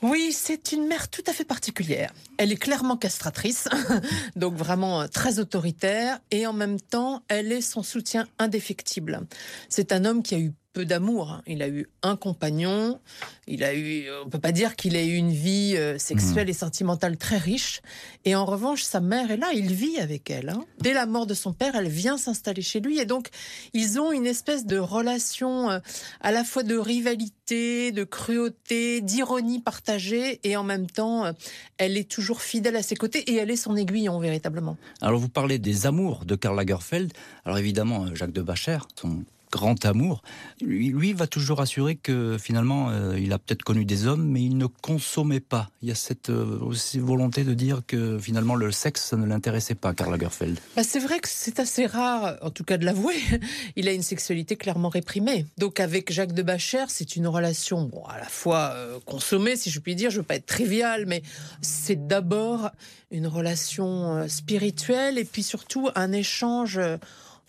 Oui, 0.00 0.32
c'est 0.32 0.70
une 0.70 0.86
mère 0.86 1.08
tout 1.08 1.24
à 1.26 1.32
fait 1.32 1.44
particulière. 1.44 2.12
Elle 2.36 2.52
est 2.52 2.56
clairement 2.56 2.96
castratrice, 2.96 3.68
donc 4.36 4.54
vraiment 4.54 5.02
euh, 5.02 5.06
très 5.08 5.40
autoritaire, 5.40 6.20
et 6.30 6.46
en 6.46 6.52
même 6.52 6.80
temps, 6.80 7.22
elle 7.26 7.50
est 7.50 7.60
son 7.60 7.82
soutien 7.82 8.28
indéfectible. 8.38 9.26
C'est 9.68 9.90
un 9.90 10.04
homme 10.04 10.22
qui 10.22 10.36
a 10.36 10.38
eu 10.38 10.52
peu 10.72 10.84
d'amour. 10.84 11.30
hein. 11.32 11.42
Il 11.46 11.62
a 11.62 11.68
eu 11.68 11.86
un 12.02 12.16
compagnon, 12.16 13.00
il 13.46 13.64
a 13.64 13.74
eu, 13.74 14.06
on 14.24 14.28
peut 14.28 14.38
pas 14.38 14.52
dire 14.52 14.76
qu'il 14.76 14.96
ait 14.96 15.06
eu 15.06 15.16
une 15.16 15.32
vie 15.32 15.74
euh, 15.76 15.98
sexuelle 15.98 16.48
et 16.48 16.52
sentimentale 16.52 17.16
très 17.16 17.38
riche. 17.38 17.80
Et 18.24 18.34
en 18.34 18.44
revanche, 18.44 18.82
sa 18.82 19.00
mère 19.00 19.30
est 19.30 19.36
là, 19.36 19.48
il 19.54 19.72
vit 19.72 19.98
avec 19.98 20.30
elle. 20.30 20.50
hein. 20.50 20.64
Dès 20.80 20.92
la 20.92 21.06
mort 21.06 21.26
de 21.26 21.34
son 21.34 21.52
père, 21.52 21.74
elle 21.74 21.88
vient 21.88 22.18
s'installer 22.18 22.62
chez 22.62 22.80
lui, 22.80 22.98
et 22.98 23.06
donc 23.06 23.28
ils 23.72 23.98
ont 23.98 24.12
une 24.12 24.26
espèce 24.26 24.66
de 24.66 24.78
relation 24.78 25.70
euh, 25.70 25.78
à 26.20 26.30
la 26.32 26.44
fois 26.44 26.62
de 26.62 26.76
rivalité, 26.76 27.90
de 27.92 28.04
cruauté, 28.04 29.00
d'ironie 29.00 29.60
partagée, 29.60 30.38
et 30.44 30.56
en 30.56 30.64
même 30.64 30.86
temps, 30.88 31.24
euh, 31.24 31.32
elle 31.78 31.96
est 31.96 32.08
toujours 32.10 32.42
fidèle 32.42 32.76
à 32.76 32.82
ses 32.82 32.94
côtés, 32.96 33.20
et 33.30 33.36
elle 33.36 33.50
est 33.50 33.56
son 33.56 33.74
aiguillon 33.76 34.18
véritablement. 34.20 34.76
Alors 35.00 35.18
vous 35.18 35.28
parlez 35.30 35.58
des 35.58 35.86
amours 35.86 36.24
de 36.24 36.34
Karl 36.36 36.56
Lagerfeld. 36.56 37.12
Alors 37.44 37.58
évidemment 37.58 38.04
euh, 38.04 38.14
Jacques 38.14 38.32
de 38.32 38.42
Bacher, 38.42 38.78
son 39.00 39.24
grand 39.50 39.84
amour, 39.84 40.22
lui, 40.60 41.12
va 41.12 41.26
toujours 41.26 41.60
assurer 41.60 41.96
que 41.96 42.36
finalement 42.38 42.90
euh, 42.90 43.18
il 43.18 43.32
a 43.32 43.38
peut-être 43.38 43.62
connu 43.62 43.84
des 43.84 44.06
hommes 44.06 44.26
mais 44.26 44.42
il 44.42 44.56
ne 44.56 44.66
consommait 44.66 45.40
pas. 45.40 45.70
Il 45.82 45.88
y 45.88 45.92
a 45.92 45.94
cette 45.94 46.30
euh, 46.30 46.58
volonté 46.96 47.44
de 47.44 47.54
dire 47.54 47.82
que 47.86 48.18
finalement 48.18 48.54
le 48.54 48.70
sexe 48.70 49.04
ça 49.04 49.16
ne 49.16 49.26
l'intéressait 49.26 49.74
pas 49.74 49.94
Karl 49.94 50.10
Lagerfeld. 50.10 50.58
Bah, 50.76 50.82
c'est 50.82 50.98
vrai 50.98 51.20
que 51.20 51.28
c'est 51.28 51.60
assez 51.60 51.86
rare, 51.86 52.36
en 52.42 52.50
tout 52.50 52.64
cas 52.64 52.76
de 52.76 52.84
l'avouer. 52.84 53.16
Il 53.76 53.88
a 53.88 53.92
une 53.92 54.02
sexualité 54.02 54.56
clairement 54.56 54.88
réprimée. 54.88 55.46
Donc 55.56 55.80
avec 55.80 56.12
Jacques 56.12 56.34
de 56.34 56.42
Bacher, 56.42 56.84
c'est 56.88 57.16
une 57.16 57.26
relation 57.26 57.82
bon, 57.84 58.04
à 58.04 58.18
la 58.18 58.28
fois 58.28 58.72
euh, 58.74 58.98
consommée, 59.04 59.56
si 59.56 59.70
je 59.70 59.80
puis 59.80 59.94
dire. 59.94 60.10
Je 60.10 60.18
veux 60.18 60.22
pas 60.22 60.36
être 60.36 60.46
trivial, 60.46 61.06
mais 61.06 61.22
c'est 61.62 62.06
d'abord 62.06 62.70
une 63.10 63.26
relation 63.26 64.28
spirituelle 64.28 65.18
et 65.18 65.24
puis 65.24 65.42
surtout 65.42 65.88
un 65.94 66.12
échange. 66.12 66.78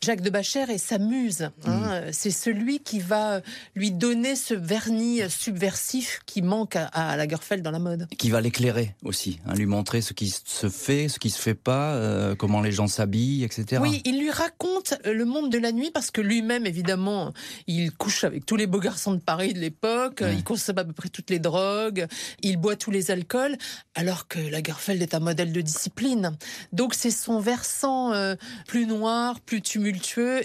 Jacques 0.01 0.21
de 0.21 0.29
Bacher 0.29 0.65
est 0.69 0.77
sa 0.77 0.97
muse. 0.97 1.49
hein. 1.65 2.03
C'est 2.11 2.31
celui 2.31 2.79
qui 2.79 2.99
va 2.99 3.41
lui 3.75 3.91
donner 3.91 4.35
ce 4.35 4.53
vernis 4.53 5.21
subversif 5.29 6.21
qui 6.25 6.41
manque 6.41 6.75
à, 6.75 6.85
à 6.87 7.17
Lagerfeld 7.17 7.63
dans 7.63 7.71
la 7.71 7.79
mode. 7.79 8.07
Qui 8.17 8.29
va 8.29 8.39
l'éclairer 8.41 8.95
aussi, 9.03 9.39
hein, 9.45 9.53
lui 9.55 9.65
montrer 9.65 10.01
ce 10.01 10.13
qui 10.13 10.29
se 10.29 10.69
fait, 10.69 11.09
ce 11.09 11.19
qui 11.19 11.29
se 11.29 11.39
fait 11.41 11.53
pas, 11.53 11.93
euh, 11.95 12.35
comment 12.35 12.61
les 12.61 12.71
gens 12.71 12.87
s'habillent, 12.87 13.43
etc. 13.43 13.81
Oui, 13.81 14.01
il 14.05 14.19
lui 14.19 14.31
raconte 14.31 14.93
euh, 15.05 15.13
le 15.13 15.25
monde 15.25 15.51
de 15.51 15.57
la 15.57 15.71
nuit 15.71 15.91
parce 15.93 16.11
que 16.11 16.21
lui-même, 16.21 16.65
évidemment, 16.65 17.33
il 17.67 17.91
couche 17.91 18.23
avec 18.23 18.45
tous 18.45 18.55
les 18.55 18.67
beaux 18.67 18.79
garçons 18.79 19.13
de 19.13 19.19
Paris 19.19 19.53
de 19.53 19.59
l'époque, 19.59 20.19
Ouais. 20.21 20.33
il 20.35 20.43
consomme 20.43 20.77
à 20.77 20.85
peu 20.85 20.93
près 20.93 21.09
toutes 21.09 21.29
les 21.29 21.39
drogues, 21.39 22.07
il 22.41 22.57
boit 22.57 22.75
tous 22.75 22.91
les 22.91 23.11
alcools, 23.11 23.57
alors 23.95 24.27
que 24.27 24.39
Lagerfeld 24.39 25.01
est 25.01 25.13
un 25.13 25.19
modèle 25.19 25.51
de 25.51 25.61
discipline. 25.61 26.31
Donc 26.73 26.93
c'est 26.93 27.11
son 27.11 27.39
versant 27.39 28.13
euh, 28.13 28.35
plus 28.67 28.85
noir, 28.85 29.39
plus 29.41 29.61
tumultueux, 29.61 29.88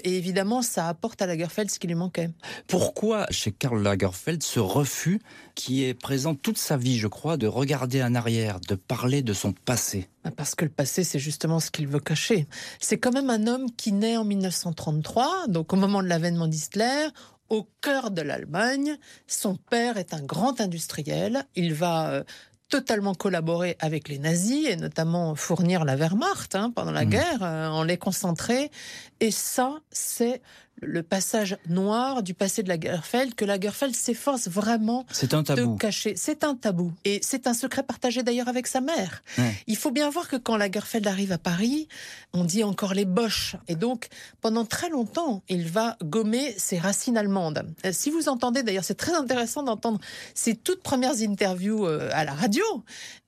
et 0.03 0.17
évidemment, 0.17 0.61
ça 0.61 0.87
apporte 0.87 1.21
à 1.21 1.27
Lagerfeld 1.27 1.69
ce 1.69 1.79
qui 1.79 1.87
lui 1.87 1.95
manquait. 1.95 2.29
Pourquoi 2.67 3.27
chez 3.29 3.51
Karl 3.51 3.81
Lagerfeld 3.81 4.41
ce 4.43 4.59
refus 4.59 5.21
qui 5.55 5.83
est 5.83 5.93
présent 5.93 6.35
toute 6.35 6.57
sa 6.57 6.77
vie, 6.77 6.97
je 6.97 7.07
crois, 7.07 7.37
de 7.37 7.47
regarder 7.47 8.03
en 8.03 8.15
arrière, 8.15 8.59
de 8.59 8.75
parler 8.75 9.21
de 9.21 9.33
son 9.33 9.53
passé? 9.53 10.09
Ah, 10.23 10.31
Parce 10.31 10.55
que 10.55 10.65
le 10.65 10.71
passé, 10.71 11.03
c'est 11.03 11.19
justement 11.19 11.59
ce 11.59 11.71
qu'il 11.71 11.87
veut 11.87 11.99
cacher. 11.99 12.47
C'est 12.79 12.97
quand 12.97 13.13
même 13.13 13.29
un 13.29 13.47
homme 13.47 13.71
qui 13.71 13.91
naît 13.91 14.17
en 14.17 14.25
1933, 14.25 15.47
donc 15.47 15.73
au 15.73 15.75
moment 15.75 16.01
de 16.01 16.07
l'avènement 16.07 16.47
d'Hitler, 16.47 17.07
au 17.49 17.67
cœur 17.81 18.11
de 18.11 18.21
l'Allemagne. 18.21 18.97
Son 19.27 19.55
père 19.55 19.97
est 19.97 20.13
un 20.13 20.21
grand 20.21 20.61
industriel. 20.61 21.45
Il 21.55 21.73
va 21.73 22.09
euh, 22.11 22.23
totalement 22.69 23.13
collaborer 23.13 23.75
avec 23.79 24.09
les 24.09 24.17
nazis 24.19 24.67
et 24.67 24.75
notamment 24.75 25.35
fournir 25.35 25.85
la 25.85 25.95
Wehrmacht 25.95 26.55
hein, 26.55 26.71
pendant 26.75 26.91
la 26.91 27.03
Mhm. 27.05 27.09
guerre, 27.11 27.43
euh, 27.43 27.67
en 27.69 27.83
les 27.83 27.97
concentrer. 27.97 28.71
Et 29.19 29.31
ça, 29.31 29.79
c'est 29.91 30.41
le 30.81 31.03
passage 31.03 31.57
noir 31.69 32.21
du 32.23 32.33
passé 32.33 32.61
de 32.63 32.69
Lagerfeld 32.69 33.35
que 33.35 33.45
Lagerfeld 33.45 33.95
s'efforce 33.95 34.47
vraiment 34.47 35.05
un 35.31 35.41
de 35.41 35.77
cacher. 35.77 36.13
C'est 36.17 36.43
un 36.43 36.55
tabou. 36.55 36.91
Et 37.05 37.19
c'est 37.23 37.47
un 37.47 37.53
secret 37.53 37.83
partagé 37.83 38.23
d'ailleurs 38.23 38.47
avec 38.47 38.67
sa 38.67 38.81
mère. 38.81 39.23
Ouais. 39.37 39.53
Il 39.67 39.77
faut 39.77 39.91
bien 39.91 40.09
voir 40.09 40.27
que 40.27 40.35
quand 40.35 40.57
Lagerfeld 40.57 41.07
arrive 41.07 41.31
à 41.31 41.37
Paris, 41.37 41.87
on 42.33 42.43
dit 42.43 42.63
encore 42.63 42.93
les 42.93 43.05
boches. 43.05 43.55
Et 43.67 43.75
donc, 43.75 44.07
pendant 44.41 44.65
très 44.65 44.89
longtemps, 44.89 45.43
il 45.49 45.67
va 45.67 45.97
gommer 46.03 46.53
ses 46.57 46.77
racines 46.77 47.17
allemandes. 47.17 47.65
Euh, 47.85 47.91
Si 47.93 48.09
vous 48.09 48.27
entendez, 48.29 48.63
d'ailleurs, 48.63 48.83
c'est 48.83 48.95
très 48.95 49.13
intéressant 49.13 49.63
d'entendre 49.63 49.99
ses 50.33 50.55
toutes 50.55 50.83
premières 50.83 51.21
interviews 51.21 51.85
euh, 51.85 52.09
à 52.13 52.25
la 52.25 52.33
radio. 52.33 52.63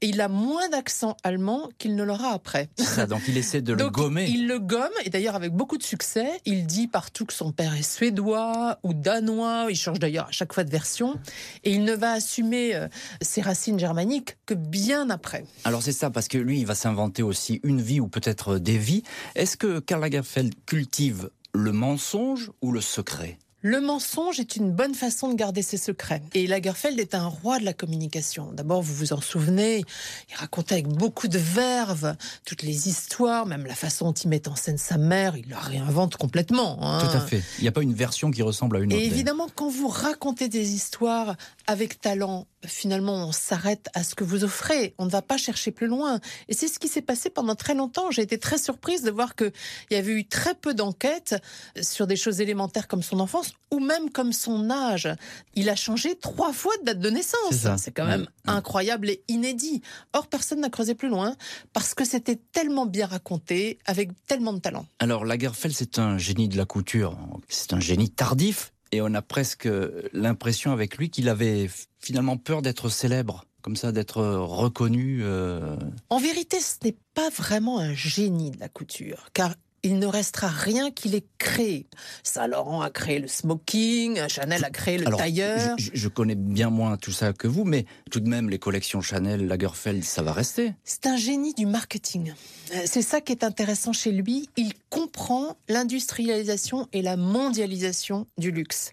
Et 0.01 0.07
il 0.07 0.21
a 0.21 0.27
moins 0.27 0.67
d'accent 0.69 1.15
allemand 1.23 1.69
qu'il 1.77 1.95
ne 1.95 2.03
l'aura 2.03 2.31
après. 2.33 2.69
Ça, 2.77 3.05
donc 3.05 3.21
il 3.27 3.37
essaie 3.37 3.61
de 3.61 3.73
le 3.73 3.77
Donc, 3.87 3.93
gommer. 3.93 4.25
Il 4.27 4.47
le 4.47 4.59
gomme, 4.59 4.91
et 5.05 5.09
d'ailleurs 5.09 5.35
avec 5.35 5.53
beaucoup 5.53 5.77
de 5.77 5.83
succès. 5.83 6.41
Il 6.45 6.65
dit 6.67 6.87
partout 6.87 7.25
que 7.25 7.33
son 7.37 7.51
père 7.51 7.75
est 7.75 7.83
suédois 7.83 8.79
ou 8.81 8.95
danois. 8.95 9.67
Il 9.69 9.75
change 9.75 9.99
d'ailleurs 9.99 10.27
à 10.27 10.31
chaque 10.31 10.53
fois 10.53 10.63
de 10.63 10.71
version. 10.71 11.19
Et 11.63 11.71
il 11.71 11.83
ne 11.83 11.93
va 11.93 12.13
assumer 12.13 12.75
euh, 12.75 12.87
ses 13.21 13.41
racines 13.41 13.77
germaniques 13.77 14.37
que 14.47 14.55
bien 14.55 15.11
après. 15.11 15.45
Alors 15.63 15.83
c'est 15.83 15.91
ça, 15.91 16.09
parce 16.09 16.27
que 16.27 16.39
lui, 16.39 16.59
il 16.59 16.65
va 16.65 16.73
s'inventer 16.73 17.21
aussi 17.21 17.59
une 17.63 17.81
vie 17.81 17.99
ou 17.99 18.07
peut-être 18.07 18.57
des 18.57 18.79
vies. 18.79 19.03
Est-ce 19.35 19.55
que 19.55 19.79
Karl 19.79 20.01
Lagerfeld 20.01 20.53
cultive 20.65 21.29
le 21.53 21.71
mensonge 21.71 22.51
ou 22.61 22.71
le 22.71 22.81
secret? 22.81 23.37
Le 23.63 23.81
mensonge 23.81 24.39
est 24.39 24.55
une 24.55 24.71
bonne 24.71 24.93
façon 24.93 25.29
de 25.29 25.33
garder 25.35 25.63
ses 25.63 25.77
secrets. 25.77 26.21
Et 26.35 26.45
Lagerfeld 26.45 26.99
est 26.99 27.15
un 27.15 27.25
roi 27.25 27.57
de 27.59 27.65
la 27.65 27.73
communication. 27.73 28.51
D'abord, 28.53 28.83
vous 28.83 28.93
vous 28.93 29.13
en 29.13 29.19
souvenez, 29.19 29.83
il 30.29 30.35
racontait 30.35 30.75
avec 30.75 30.87
beaucoup 30.87 31.27
de 31.27 31.39
verve 31.39 32.15
toutes 32.45 32.61
les 32.61 32.87
histoires, 32.87 33.47
même 33.47 33.65
la 33.65 33.73
façon 33.73 34.05
dont 34.05 34.13
il 34.13 34.27
met 34.29 34.47
en 34.47 34.55
scène 34.55 34.77
sa 34.77 34.97
mère, 34.99 35.35
il 35.35 35.49
la 35.49 35.59
réinvente 35.59 36.17
complètement. 36.17 36.77
hein. 36.81 36.99
Tout 36.99 37.17
à 37.17 37.19
fait. 37.19 37.41
Il 37.57 37.63
n'y 37.63 37.67
a 37.67 37.71
pas 37.71 37.81
une 37.81 37.95
version 37.95 38.29
qui 38.29 38.43
ressemble 38.43 38.77
à 38.77 38.79
une 38.79 38.93
autre. 38.93 39.01
Et 39.01 39.05
évidemment, 39.05 39.47
quand 39.55 39.69
vous 39.69 39.87
racontez 39.87 40.49
des 40.49 40.73
histoires 40.75 41.35
avec 41.65 41.99
talent, 41.99 42.45
finalement, 42.65 43.27
on 43.27 43.31
s'arrête 43.31 43.87
à 43.93 44.03
ce 44.03 44.15
que 44.15 44.23
vous 44.23 44.43
offrez. 44.43 44.93
On 44.97 45.05
ne 45.05 45.09
va 45.09 45.21
pas 45.21 45.37
chercher 45.37 45.71
plus 45.71 45.87
loin. 45.87 46.19
Et 46.47 46.53
c'est 46.53 46.67
ce 46.67 46.79
qui 46.79 46.87
s'est 46.87 47.01
passé 47.01 47.29
pendant 47.29 47.55
très 47.55 47.75
longtemps. 47.75 48.11
J'ai 48.11 48.21
été 48.21 48.37
très 48.37 48.57
surprise 48.57 49.03
de 49.03 49.11
voir 49.11 49.35
qu'il 49.35 49.51
y 49.91 49.95
avait 49.95 50.13
eu 50.13 50.25
très 50.25 50.55
peu 50.55 50.73
d'enquêtes 50.73 51.35
sur 51.81 52.07
des 52.07 52.15
choses 52.15 52.41
élémentaires 52.41 52.87
comme 52.87 53.03
son 53.03 53.19
enfance 53.19 53.53
ou 53.71 53.79
même 53.79 54.09
comme 54.09 54.33
son 54.33 54.69
âge. 54.69 55.07
Il 55.55 55.69
a 55.69 55.75
changé 55.75 56.15
trois 56.15 56.53
fois 56.53 56.75
de 56.79 56.85
date 56.85 56.99
de 56.99 57.09
naissance. 57.09 57.37
C'est 57.51 57.57
ça. 57.57 57.77
C'est 57.77 57.91
quand 57.91 58.05
même 58.05 58.27
incroyable 58.45 59.09
et 59.09 59.23
inédit. 59.27 59.81
Or, 60.13 60.27
personne 60.27 60.61
n'a 60.61 60.69
creusé 60.69 60.95
plus 60.95 61.09
loin 61.09 61.35
parce 61.73 61.93
que 61.93 62.05
c'était 62.05 62.39
tellement 62.51 62.85
bien 62.85 63.05
raconté, 63.05 63.79
avec 63.85 64.11
tellement 64.25 64.53
de 64.53 64.59
talent. 64.59 64.85
Alors 64.99 65.25
Lagerfeld, 65.25 65.75
c'est 65.75 65.99
un 65.99 66.17
génie 66.17 66.47
de 66.47 66.57
la 66.57 66.65
couture. 66.65 67.17
C'est 67.49 67.73
un 67.73 67.79
génie 67.79 68.09
tardif. 68.09 68.71
Et 68.91 69.01
on 69.01 69.13
a 69.13 69.21
presque 69.21 69.67
l'impression 70.13 70.71
avec 70.71 70.97
lui 70.97 71.09
qu'il 71.09 71.29
avait 71.29 71.69
finalement 71.99 72.37
peur 72.37 72.61
d'être 72.61 72.89
célèbre, 72.89 73.45
comme 73.61 73.75
ça, 73.75 73.91
d'être 73.91 74.21
reconnu. 74.23 75.19
euh, 75.23 75.75
En 76.09 76.19
vérité, 76.19 76.59
ce 76.59 76.75
n'est 76.85 76.95
pas 77.13 77.29
vraiment 77.29 77.79
un 77.79 77.93
génie 77.93 78.51
de 78.51 78.59
la 78.59 78.69
couture, 78.69 79.29
car 79.33 79.55
il 79.87 79.99
ne 79.99 80.05
restera 80.05 80.47
rien 80.47 80.91
qu'il 80.91 81.15
ait 81.15 81.25
créé. 81.37 81.87
Saint 82.23 82.47
Laurent 82.47 82.81
a 82.81 82.89
créé 82.89 83.19
le 83.19 83.27
smoking, 83.27 84.27
Chanel 84.27 84.63
a 84.65 84.69
créé 84.69 84.97
le 84.97 85.07
Alors, 85.07 85.19
tailleur. 85.19 85.75
Je, 85.77 85.85
je- 85.85 85.91
je 85.93 86.07
connais 86.09 86.35
bien 86.35 86.69
moins 86.69 86.97
tout 86.97 87.11
ça 87.11 87.33
que 87.33 87.47
vous, 87.47 87.63
mais 87.63 87.85
tout 88.11 88.19
de 88.19 88.27
même, 88.29 88.49
les 88.49 88.59
collections 88.59 89.01
Chanel, 89.01 89.47
Lagerfeld, 89.47 90.03
ça 90.03 90.21
va 90.21 90.33
rester. 90.33 90.73
C'est 90.83 91.07
un 91.07 91.17
génie 91.17 91.53
du 91.53 91.65
marketing. 91.65 92.33
Euh, 92.75 92.81
C'est 92.85 93.01
ça 93.01 93.21
qui 93.21 93.31
est 93.31 93.43
intéressant 93.43 93.93
chez 93.93 94.11
lui. 94.11 94.49
Il 94.57 94.73
comprend 94.89 95.57
l'industrialisation 95.69 96.87
et 96.93 97.01
la 97.01 97.17
mondialisation 97.17 98.27
du 98.37 98.51
luxe. 98.51 98.91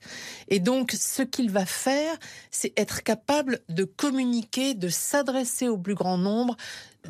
Et 0.49 0.61
donc, 0.61 0.93
ce 0.93 1.23
qu'il 1.23 1.51
va 1.51 1.67
faire, 1.67 2.17
c'est 2.51 2.73
être 2.79 3.03
capable 3.03 3.61
de 3.69 3.85
communiquer, 3.85 4.75
de 4.75 4.89
s'adresser 4.89 5.69
au 5.69 5.79
plus 5.79 5.95
grand 5.95 6.19
nombre, 6.19 6.57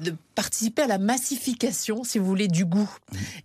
de 0.00 0.14
participer 0.34 0.82
à 0.82 0.86
la 0.86 0.98
massification, 0.98 2.04
si 2.04 2.18
vous 2.18 2.26
voulez, 2.26 2.48
du 2.48 2.64
goût. 2.64 2.90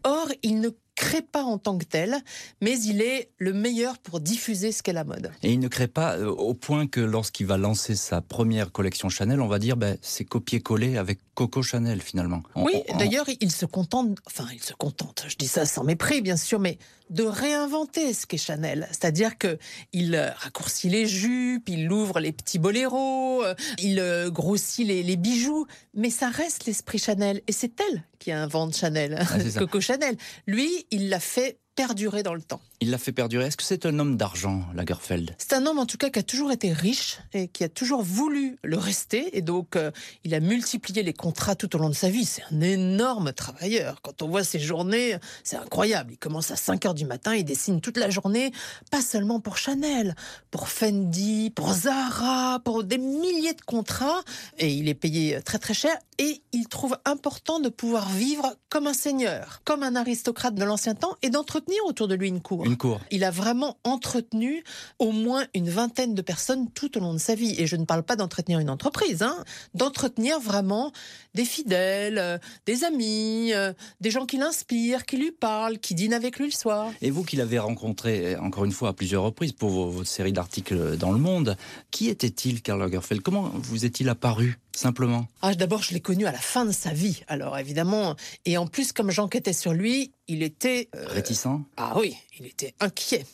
Or, 0.03 0.27
il 0.43 0.59
ne 0.59 0.69
crée 0.99 1.21
pas 1.21 1.43
en 1.43 1.57
tant 1.57 1.77
que 1.77 1.85
tel, 1.85 2.17
mais 2.61 2.77
il 2.81 3.01
est 3.01 3.29
le 3.37 3.53
meilleur 3.53 3.97
pour 3.99 4.19
diffuser 4.19 4.73
ce 4.73 4.83
qu'est 4.83 4.91
la 4.93 5.05
mode. 5.05 5.31
Et 5.43 5.53
il 5.53 5.59
ne 5.59 5.69
crée 5.69 5.87
pas 5.87 6.17
euh, 6.17 6.27
au 6.29 6.53
point 6.53 6.87
que 6.87 6.99
lorsqu'il 6.99 7.45
va 7.47 7.57
lancer 7.57 7.95
sa 7.95 8.19
première 8.21 8.71
collection 8.73 9.07
Chanel, 9.07 9.39
on 9.39 9.47
va 9.47 9.59
dire 9.59 9.77
ben, 9.77 9.97
c'est 10.01 10.25
copier-coller 10.25 10.97
avec 10.97 11.19
Coco 11.35 11.63
Chanel 11.63 12.01
finalement. 12.01 12.43
On- 12.55 12.65
Oui, 12.65 12.73
on- 12.89 12.97
d'ailleurs, 12.97 13.27
il 13.39 13.51
se 13.51 13.65
contente, 13.65 14.17
enfin, 14.27 14.47
il 14.53 14.61
se 14.61 14.73
contente, 14.73 15.23
je 15.29 15.37
dis 15.37 15.47
ça 15.47 15.65
sans 15.65 15.85
mépris, 15.85 16.21
bien 16.21 16.35
sûr, 16.35 16.59
mais 16.59 16.77
de 17.09 17.23
réinventer 17.23 18.13
ce 18.13 18.25
qu'est 18.27 18.37
Chanel. 18.37 18.85
C'est-à-dire 18.91 19.37
que 19.37 19.57
il 19.93 20.13
euh, 20.15 20.29
raccourcit 20.37 20.89
les 20.89 21.07
jupes, 21.07 21.67
il 21.69 21.89
ouvre 21.91 22.19
les 22.19 22.31
petits 22.33 22.59
boléros, 22.59 23.41
euh, 23.43 23.55
il 23.79 24.03
grossit 24.31 24.85
les, 24.85 25.01
les 25.01 25.15
bijoux, 25.15 25.65
mais 25.95 26.09
ça 26.09 26.27
reste 26.29 26.65
l'esprit 26.65 26.99
Chanel. 26.99 27.41
Et 27.47 27.51
c'est 27.53 27.79
elle 27.79 28.03
qui 28.19 28.31
invente 28.31 28.75
Chanel, 28.75 29.17
Ah, 29.19 29.25
c'est 29.39 29.51
ça. 29.51 29.59
Coco 29.59 29.81
Chanel. 29.81 30.15
Lui, 30.45 30.85
il 30.91 31.09
l'a 31.09 31.19
fait 31.19 31.59
perdurer 31.79 32.23
dans 32.23 32.33
le 32.33 32.41
temps. 32.41 32.59
Il 32.81 32.91
l'a 32.91 32.97
fait 32.97 33.13
perdurer. 33.13 33.45
Est-ce 33.45 33.55
que 33.55 33.63
c'est 33.63 33.85
un 33.85 33.99
homme 33.99 34.17
d'argent, 34.17 34.65
Lagerfeld? 34.75 35.33
C'est 35.37 35.53
un 35.53 35.65
homme 35.65 35.79
en 35.79 35.85
tout 35.85 35.95
cas 35.95 36.09
qui 36.09 36.19
a 36.19 36.23
toujours 36.23 36.51
été 36.51 36.73
riche 36.73 37.19
et 37.31 37.47
qui 37.47 37.63
a 37.63 37.69
toujours 37.69 38.01
voulu 38.01 38.57
le 38.63 38.77
rester. 38.77 39.37
Et 39.37 39.41
donc, 39.41 39.77
euh, 39.77 39.89
il 40.25 40.33
a 40.33 40.41
multiplié 40.41 41.03
les 41.03 41.13
contrats 41.13 41.55
tout 41.55 41.73
au 41.77 41.79
long 41.79 41.87
de 41.87 41.95
sa 41.95 42.09
vie. 42.09 42.25
C'est 42.25 42.43
un 42.51 42.59
énorme 42.59 43.31
travailleur. 43.31 44.01
Quand 44.01 44.21
on 44.21 44.27
voit 44.27 44.43
ses 44.43 44.59
journées, 44.59 45.15
c'est 45.45 45.55
incroyable. 45.55 46.11
Il 46.11 46.17
commence 46.17 46.51
à 46.51 46.57
5 46.57 46.85
heures 46.85 46.93
du 46.93 47.05
matin, 47.05 47.33
il 47.33 47.45
dessine 47.45 47.79
toute 47.79 47.95
la 47.95 48.09
journée, 48.09 48.51
pas 48.91 49.01
seulement 49.01 49.39
pour 49.39 49.55
Chanel, 49.55 50.17
pour 50.51 50.67
Fendi, 50.67 51.49
pour 51.49 51.73
Zara, 51.73 52.59
pour 52.65 52.83
des 52.83 52.97
milliers 52.97 53.53
de 53.53 53.61
contrats. 53.61 54.21
Et 54.57 54.67
il 54.67 54.89
est 54.89 54.95
payé 54.95 55.41
très 55.45 55.59
très 55.59 55.73
cher. 55.73 55.97
Et 56.17 56.41
il 56.51 56.67
trouve 56.67 56.97
important 57.05 57.61
de 57.61 57.69
pouvoir 57.69 58.09
vivre 58.09 58.53
comme 58.67 58.87
un 58.87 58.93
seigneur, 58.93 59.61
comme 59.63 59.83
un 59.83 59.95
aristocrate 59.95 60.55
de 60.55 60.65
l'ancien 60.65 60.93
temps 60.93 61.15
et 61.21 61.29
d'entretenir 61.29 61.68
autour 61.87 62.07
de 62.07 62.15
lui 62.15 62.27
une 62.27 62.41
cour. 62.41 62.65
Une 62.65 62.77
cour. 62.77 62.99
Il 63.11 63.23
a 63.23 63.31
vraiment 63.31 63.77
entretenu 63.83 64.63
au 64.99 65.11
moins 65.11 65.45
une 65.53 65.69
vingtaine 65.69 66.13
de 66.15 66.21
personnes 66.21 66.69
tout 66.71 66.97
au 66.97 67.01
long 67.01 67.13
de 67.13 67.19
sa 67.19 67.35
vie. 67.35 67.55
Et 67.57 67.67
je 67.67 67.75
ne 67.75 67.85
parle 67.85 68.03
pas 68.03 68.15
d'entretenir 68.15 68.59
une 68.59 68.69
entreprise, 68.69 69.21
hein, 69.21 69.43
d'entretenir 69.73 70.39
vraiment 70.39 70.91
des 71.35 71.45
fidèles, 71.45 72.17
euh, 72.17 72.37
des 72.65 72.83
amis, 72.83 73.53
euh, 73.53 73.73
des 74.01 74.11
gens 74.11 74.25
qui 74.25 74.37
l'inspirent, 74.37 75.05
qui 75.05 75.17
lui 75.17 75.31
parlent, 75.31 75.79
qui 75.79 75.95
dînent 75.95 76.13
avec 76.13 76.37
lui 76.39 76.45
le 76.45 76.51
soir. 76.51 76.91
Et 77.01 77.11
vous 77.11 77.23
qui 77.23 77.35
l'avez 77.35 77.59
rencontré, 77.59 78.35
euh, 78.35 78.41
encore 78.41 78.65
une 78.65 78.71
fois, 78.71 78.89
à 78.89 78.93
plusieurs 78.93 79.23
reprises 79.23 79.51
pour 79.53 79.69
vos- 79.69 79.89
votre 79.89 80.09
série 80.09 80.33
d'articles 80.33 80.97
dans 80.97 81.11
le 81.11 81.19
monde, 81.19 81.55
qui 81.91 82.09
était-il, 82.09 82.61
Karl 82.61 82.79
Lagerfeld? 82.79 83.21
Comment 83.21 83.51
vous 83.53 83.85
est-il 83.85 84.09
apparu, 84.09 84.57
simplement? 84.75 85.27
Ah, 85.41 85.53
D'abord, 85.55 85.83
je 85.83 85.93
l'ai 85.93 85.99
connu 86.01 86.25
à 86.25 86.31
la 86.31 86.37
fin 86.39 86.65
de 86.65 86.71
sa 86.71 86.91
vie. 86.91 87.21
Alors 87.27 87.57
évidemment, 87.57 88.15
et 88.45 88.57
en 88.57 88.65
plus, 88.67 88.91
comme 88.91 89.11
j'enquêtais 89.11 89.53
sur 89.53 89.73
lui, 89.73 90.11
il 90.29 90.43
était... 90.43 90.87
euh, 90.95 91.05
Réticent? 91.07 91.59
Ah 91.75 91.97
oui, 91.97 92.15
il 92.39 92.45
était 92.45 92.73
inquiet. 92.79 93.25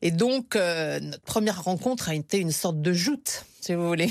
Et 0.00 0.10
donc, 0.10 0.56
euh, 0.56 1.00
notre 1.00 1.22
première 1.24 1.62
rencontre 1.64 2.08
a 2.08 2.14
été 2.14 2.38
une 2.38 2.52
sorte 2.52 2.80
de 2.80 2.92
joute, 2.92 3.44
si 3.60 3.74
vous 3.74 3.86
voulez. 3.86 4.08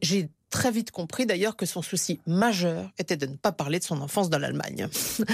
J'ai 0.00 0.28
très 0.50 0.70
vite 0.70 0.90
compris 0.90 1.26
d'ailleurs 1.26 1.56
que 1.56 1.66
son 1.66 1.82
souci 1.82 2.20
majeur 2.26 2.90
était 2.98 3.16
de 3.16 3.26
ne 3.26 3.36
pas 3.36 3.52
parler 3.52 3.78
de 3.78 3.84
son 3.84 4.00
enfance 4.00 4.30
dans 4.30 4.38
l'Allemagne. 4.38 4.88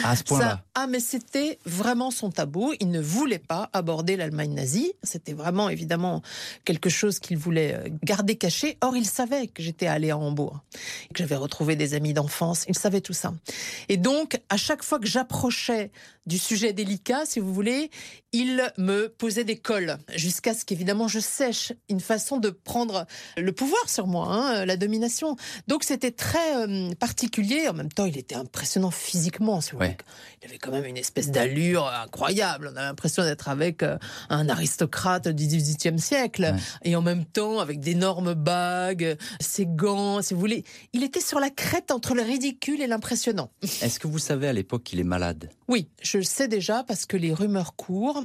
À 0.05 0.15
ce 0.17 0.23
point-là 0.25 0.63
ah, 0.79 0.87
mais 0.87 1.01
c'était 1.01 1.59
vraiment 1.65 2.11
son 2.11 2.31
tabou. 2.31 2.75
Il 2.81 2.91
ne 2.91 3.01
voulait 3.01 3.39
pas 3.39 3.71
aborder 3.73 4.15
l'Allemagne 4.17 4.53
nazie. 4.53 4.93
C'était 5.03 5.33
vraiment, 5.33 5.71
évidemment, 5.71 6.21
quelque 6.67 6.91
chose 6.91 7.19
qu'il 7.19 7.39
voulait 7.39 7.75
euh, 7.75 7.89
garder 8.05 8.37
caché. 8.37 8.77
Or, 8.83 8.95
il 8.95 9.07
savait 9.07 9.47
que 9.47 9.63
j'étais 9.63 9.87
allée 9.87 10.11
à 10.11 10.19
Hambourg, 10.19 10.61
que 11.15 11.19
j'avais 11.19 11.37
retrouvé 11.37 11.77
des 11.77 11.95
amis 11.95 12.13
d'enfance. 12.13 12.67
Il 12.69 12.77
savait 12.77 13.01
tout 13.01 13.15
ça. 13.15 13.33
Et 13.89 13.97
donc, 13.97 14.39
à 14.51 14.59
chaque 14.59 14.83
fois 14.83 14.99
que 14.99 15.07
j'approchais 15.07 15.91
du 16.27 16.39
sujet 16.39 16.75
délicat, 16.75 17.25
si 17.25 17.41
vous 17.41 17.55
voulez, 17.55 17.91
il 18.33 18.71
me 18.77 19.09
posait 19.09 19.45
des 19.45 19.57
cols, 19.57 19.97
jusqu'à 20.15 20.53
ce 20.55 20.65
qu'évidemment 20.65 21.09
je 21.09 21.21
sèche 21.21 21.73
une 21.89 22.01
façon 22.01 22.39
de 22.39 22.51
prendre 22.51 23.07
le 23.37 23.53
pouvoir 23.53 23.89
sur 23.89 24.07
moi, 24.07 24.27
hein, 24.29 24.67
la 24.67 24.77
domination. 24.77 25.06
Donc 25.67 25.85
c'était 25.85 26.11
très 26.11 26.57
euh, 26.57 26.95
particulier. 26.95 27.69
En 27.69 27.75
même 27.75 27.93
temps, 27.93 28.05
il 28.05 28.17
était 28.19 28.35
impressionnant 28.35 28.91
physiquement. 28.91 29.61
Si 29.61 29.75
Ouais. 29.75 29.97
Il 30.43 30.49
avait 30.49 30.59
quand 30.59 30.71
même 30.71 30.85
une 30.85 30.97
espèce 30.97 31.31
d'allure 31.31 31.87
incroyable. 31.87 32.71
On 32.73 32.77
a 32.77 32.83
l'impression 32.83 33.23
d'être 33.23 33.49
avec 33.49 33.83
euh, 33.83 33.99
un 34.31 34.49
aristocrate 34.49 35.29
du 35.29 35.47
XVIIIe 35.47 35.99
siècle. 35.99 36.43
Ouais. 36.43 36.61
Et 36.85 36.97
en 36.97 37.03
même 37.03 37.25
temps, 37.25 37.59
avec 37.61 37.81
d'énormes 37.81 38.35
bagues, 38.35 39.17
ses 39.41 39.67
gants, 39.67 40.23
si 40.23 40.35
vous 40.35 40.41
voulez. 40.41 40.65
Il 40.93 41.03
était 41.03 41.21
sur 41.21 41.41
la 41.41 41.51
crête 41.51 41.91
entre 41.91 42.15
le 42.15 42.23
ridicule 42.23 42.81
et 42.81 42.87
l'impressionnant. 42.87 43.51
Est-ce 43.63 43.99
que 43.99 44.07
vous 44.07 44.19
savez 44.19 44.49
à 44.49 44.53
l'époque 44.53 44.85
qu'il 44.85 45.01
est 45.01 45.05
malade? 45.05 45.51
Oui, 45.69 45.89
je 46.03 46.19
le 46.19 46.25
sais 46.25 46.49
déjà 46.49 46.85
parce 46.85 47.07
que 47.07 47.17
les 47.17 47.33
rumeurs 47.33 47.75
courent 47.75 48.23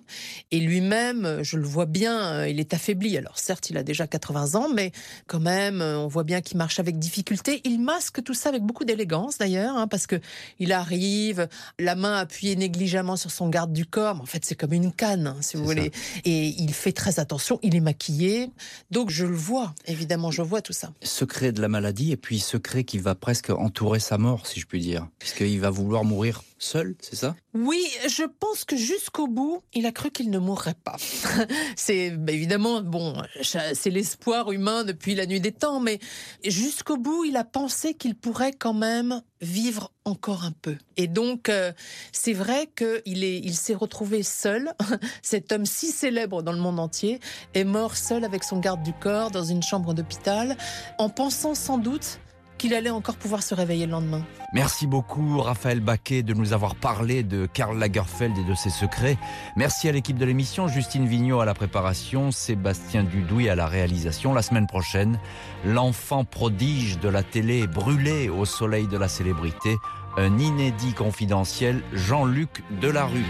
et 0.51 0.59
lui-même, 0.59 1.39
je 1.41 1.57
le 1.57 1.65
vois 1.65 1.87
bien, 1.87 2.33
euh, 2.33 2.47
il 2.47 2.59
est 2.59 2.73
affaibli. 2.73 3.17
Alors 3.17 3.39
certes, 3.39 3.69
il 3.69 3.77
a 3.77 3.83
déjà 3.83 4.05
80 4.07 4.55
ans, 4.55 4.69
mais 4.73 4.91
quand 5.27 5.39
même, 5.39 5.81
on 5.81 6.07
voit 6.07 6.23
bien 6.23 6.41
qu'il 6.41 6.57
marche 6.57 6.70
avec 6.79 6.99
difficulté. 6.99 7.61
Il 7.63 7.79
masque 7.79 8.23
tout 8.23 8.33
ça 8.33 8.49
avec 8.49 8.63
beaucoup 8.63 8.85
d'élégance 8.85 9.37
d'ailleurs, 9.37 9.75
hein, 9.75 9.87
parce 9.87 10.07
que 10.07 10.19
il 10.59 10.71
arrive, 10.71 11.47
la 11.79 11.95
main 11.95 12.17
appuyée 12.17 12.55
négligemment 12.55 13.15
sur 13.15 13.31
son 13.31 13.49
garde 13.49 13.73
du 13.73 13.85
corps. 13.85 14.15
Mais 14.15 14.21
en 14.21 14.25
fait, 14.25 14.45
c'est 14.45 14.55
comme 14.55 14.73
une 14.73 14.91
canne, 14.91 15.27
hein, 15.27 15.37
si 15.41 15.57
vous 15.57 15.65
voulez. 15.65 15.91
Et 16.25 16.47
il 16.47 16.73
fait 16.73 16.91
très 16.91 17.19
attention. 17.19 17.59
Il 17.63 17.75
est 17.75 17.81
maquillé, 17.81 18.51
donc 18.89 19.09
je 19.09 19.25
le 19.25 19.35
vois. 19.35 19.73
Évidemment, 19.85 20.31
je 20.31 20.41
vois 20.41 20.61
tout 20.61 20.73
ça. 20.73 20.91
Secret 21.03 21.51
de 21.51 21.61
la 21.61 21.67
maladie 21.67 22.11
et 22.11 22.17
puis 22.17 22.39
secret 22.39 22.83
qui 22.83 22.97
va 22.97 23.15
presque 23.15 23.49
entourer 23.49 23.99
sa 23.99 24.17
mort, 24.17 24.47
si 24.47 24.59
je 24.59 24.65
puis 24.65 24.79
dire. 24.79 25.07
Puisqu'il 25.19 25.59
va 25.59 25.69
vouloir 25.69 26.03
mourir 26.03 26.43
seul, 26.61 26.95
c'est 27.01 27.15
ça? 27.15 27.35
Oui, 27.53 27.83
je 28.07 28.23
pense 28.23 28.63
que 28.65 28.75
jusqu'au 28.75 29.27
bout, 29.27 29.61
il 29.73 29.85
a 29.85 29.91
cru 29.91 30.11
qu'il 30.11 30.29
ne 30.29 30.39
mourrait 30.39 30.75
pas. 30.83 30.95
c'est 31.75 32.11
bah, 32.11 32.31
évidemment 32.31 32.81
bon, 32.81 33.13
c'est 33.41 33.89
l'espoir 33.89 34.51
humain 34.51 34.83
depuis 34.83 35.15
la 35.15 35.25
nuit 35.25 35.41
des 35.41 35.51
temps, 35.51 35.79
mais 35.79 35.99
jusqu'au 36.45 36.97
bout, 36.97 37.25
il 37.25 37.35
a 37.37 37.43
pensé 37.43 37.93
qu'il 37.93 38.15
pourrait 38.15 38.53
quand 38.53 38.73
même 38.73 39.21
vivre 39.41 39.91
encore 40.05 40.43
un 40.43 40.51
peu. 40.51 40.77
Et 40.97 41.07
donc, 41.07 41.49
euh, 41.49 41.71
c'est 42.11 42.33
vrai 42.33 42.69
qu'il 42.75 43.23
est, 43.23 43.39
il 43.39 43.55
s'est 43.55 43.73
retrouvé 43.73 44.23
seul. 44.23 44.71
Cet 45.21 45.51
homme 45.51 45.65
si 45.65 45.87
célèbre 45.87 46.43
dans 46.43 46.51
le 46.51 46.59
monde 46.59 46.79
entier 46.79 47.19
est 47.53 47.63
mort 47.63 47.97
seul 47.97 48.23
avec 48.23 48.43
son 48.43 48.59
garde 48.59 48.83
du 48.83 48.93
corps 48.93 49.31
dans 49.31 49.43
une 49.43 49.63
chambre 49.63 49.93
d'hôpital, 49.93 50.57
en 50.99 51.09
pensant 51.09 51.55
sans 51.55 51.77
doute 51.77 52.19
qu'il 52.61 52.75
allait 52.75 52.91
encore 52.91 53.15
pouvoir 53.15 53.41
se 53.41 53.55
réveiller 53.55 53.87
le 53.87 53.93
lendemain. 53.93 54.23
Merci 54.53 54.85
beaucoup 54.85 55.39
Raphaël 55.39 55.79
Baquet 55.79 56.21
de 56.21 56.35
nous 56.35 56.53
avoir 56.53 56.75
parlé 56.75 57.23
de 57.23 57.47
Karl 57.47 57.75
Lagerfeld 57.79 58.37
et 58.37 58.43
de 58.43 58.53
ses 58.53 58.69
secrets. 58.69 59.17
Merci 59.55 59.89
à 59.89 59.91
l'équipe 59.91 60.17
de 60.17 60.25
l'émission, 60.25 60.67
Justine 60.67 61.07
Vignot 61.07 61.39
à 61.39 61.45
la 61.45 61.55
préparation, 61.55 62.29
Sébastien 62.29 63.03
Dudouis 63.03 63.49
à 63.49 63.55
la 63.55 63.65
réalisation. 63.65 64.35
La 64.35 64.43
semaine 64.43 64.67
prochaine, 64.67 65.19
l'enfant 65.65 66.23
prodige 66.23 66.99
de 66.99 67.09
la 67.09 67.23
télé 67.23 67.65
brûlé 67.65 68.29
au 68.29 68.45
soleil 68.45 68.87
de 68.87 68.97
la 68.97 69.07
célébrité, 69.07 69.75
un 70.15 70.37
inédit 70.37 70.93
confidentiel, 70.93 71.81
Jean-Luc 71.93 72.63
Delarue. 72.79 73.25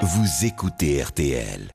Vous 0.00 0.46
écoutez 0.46 1.02
RTL. 1.02 1.70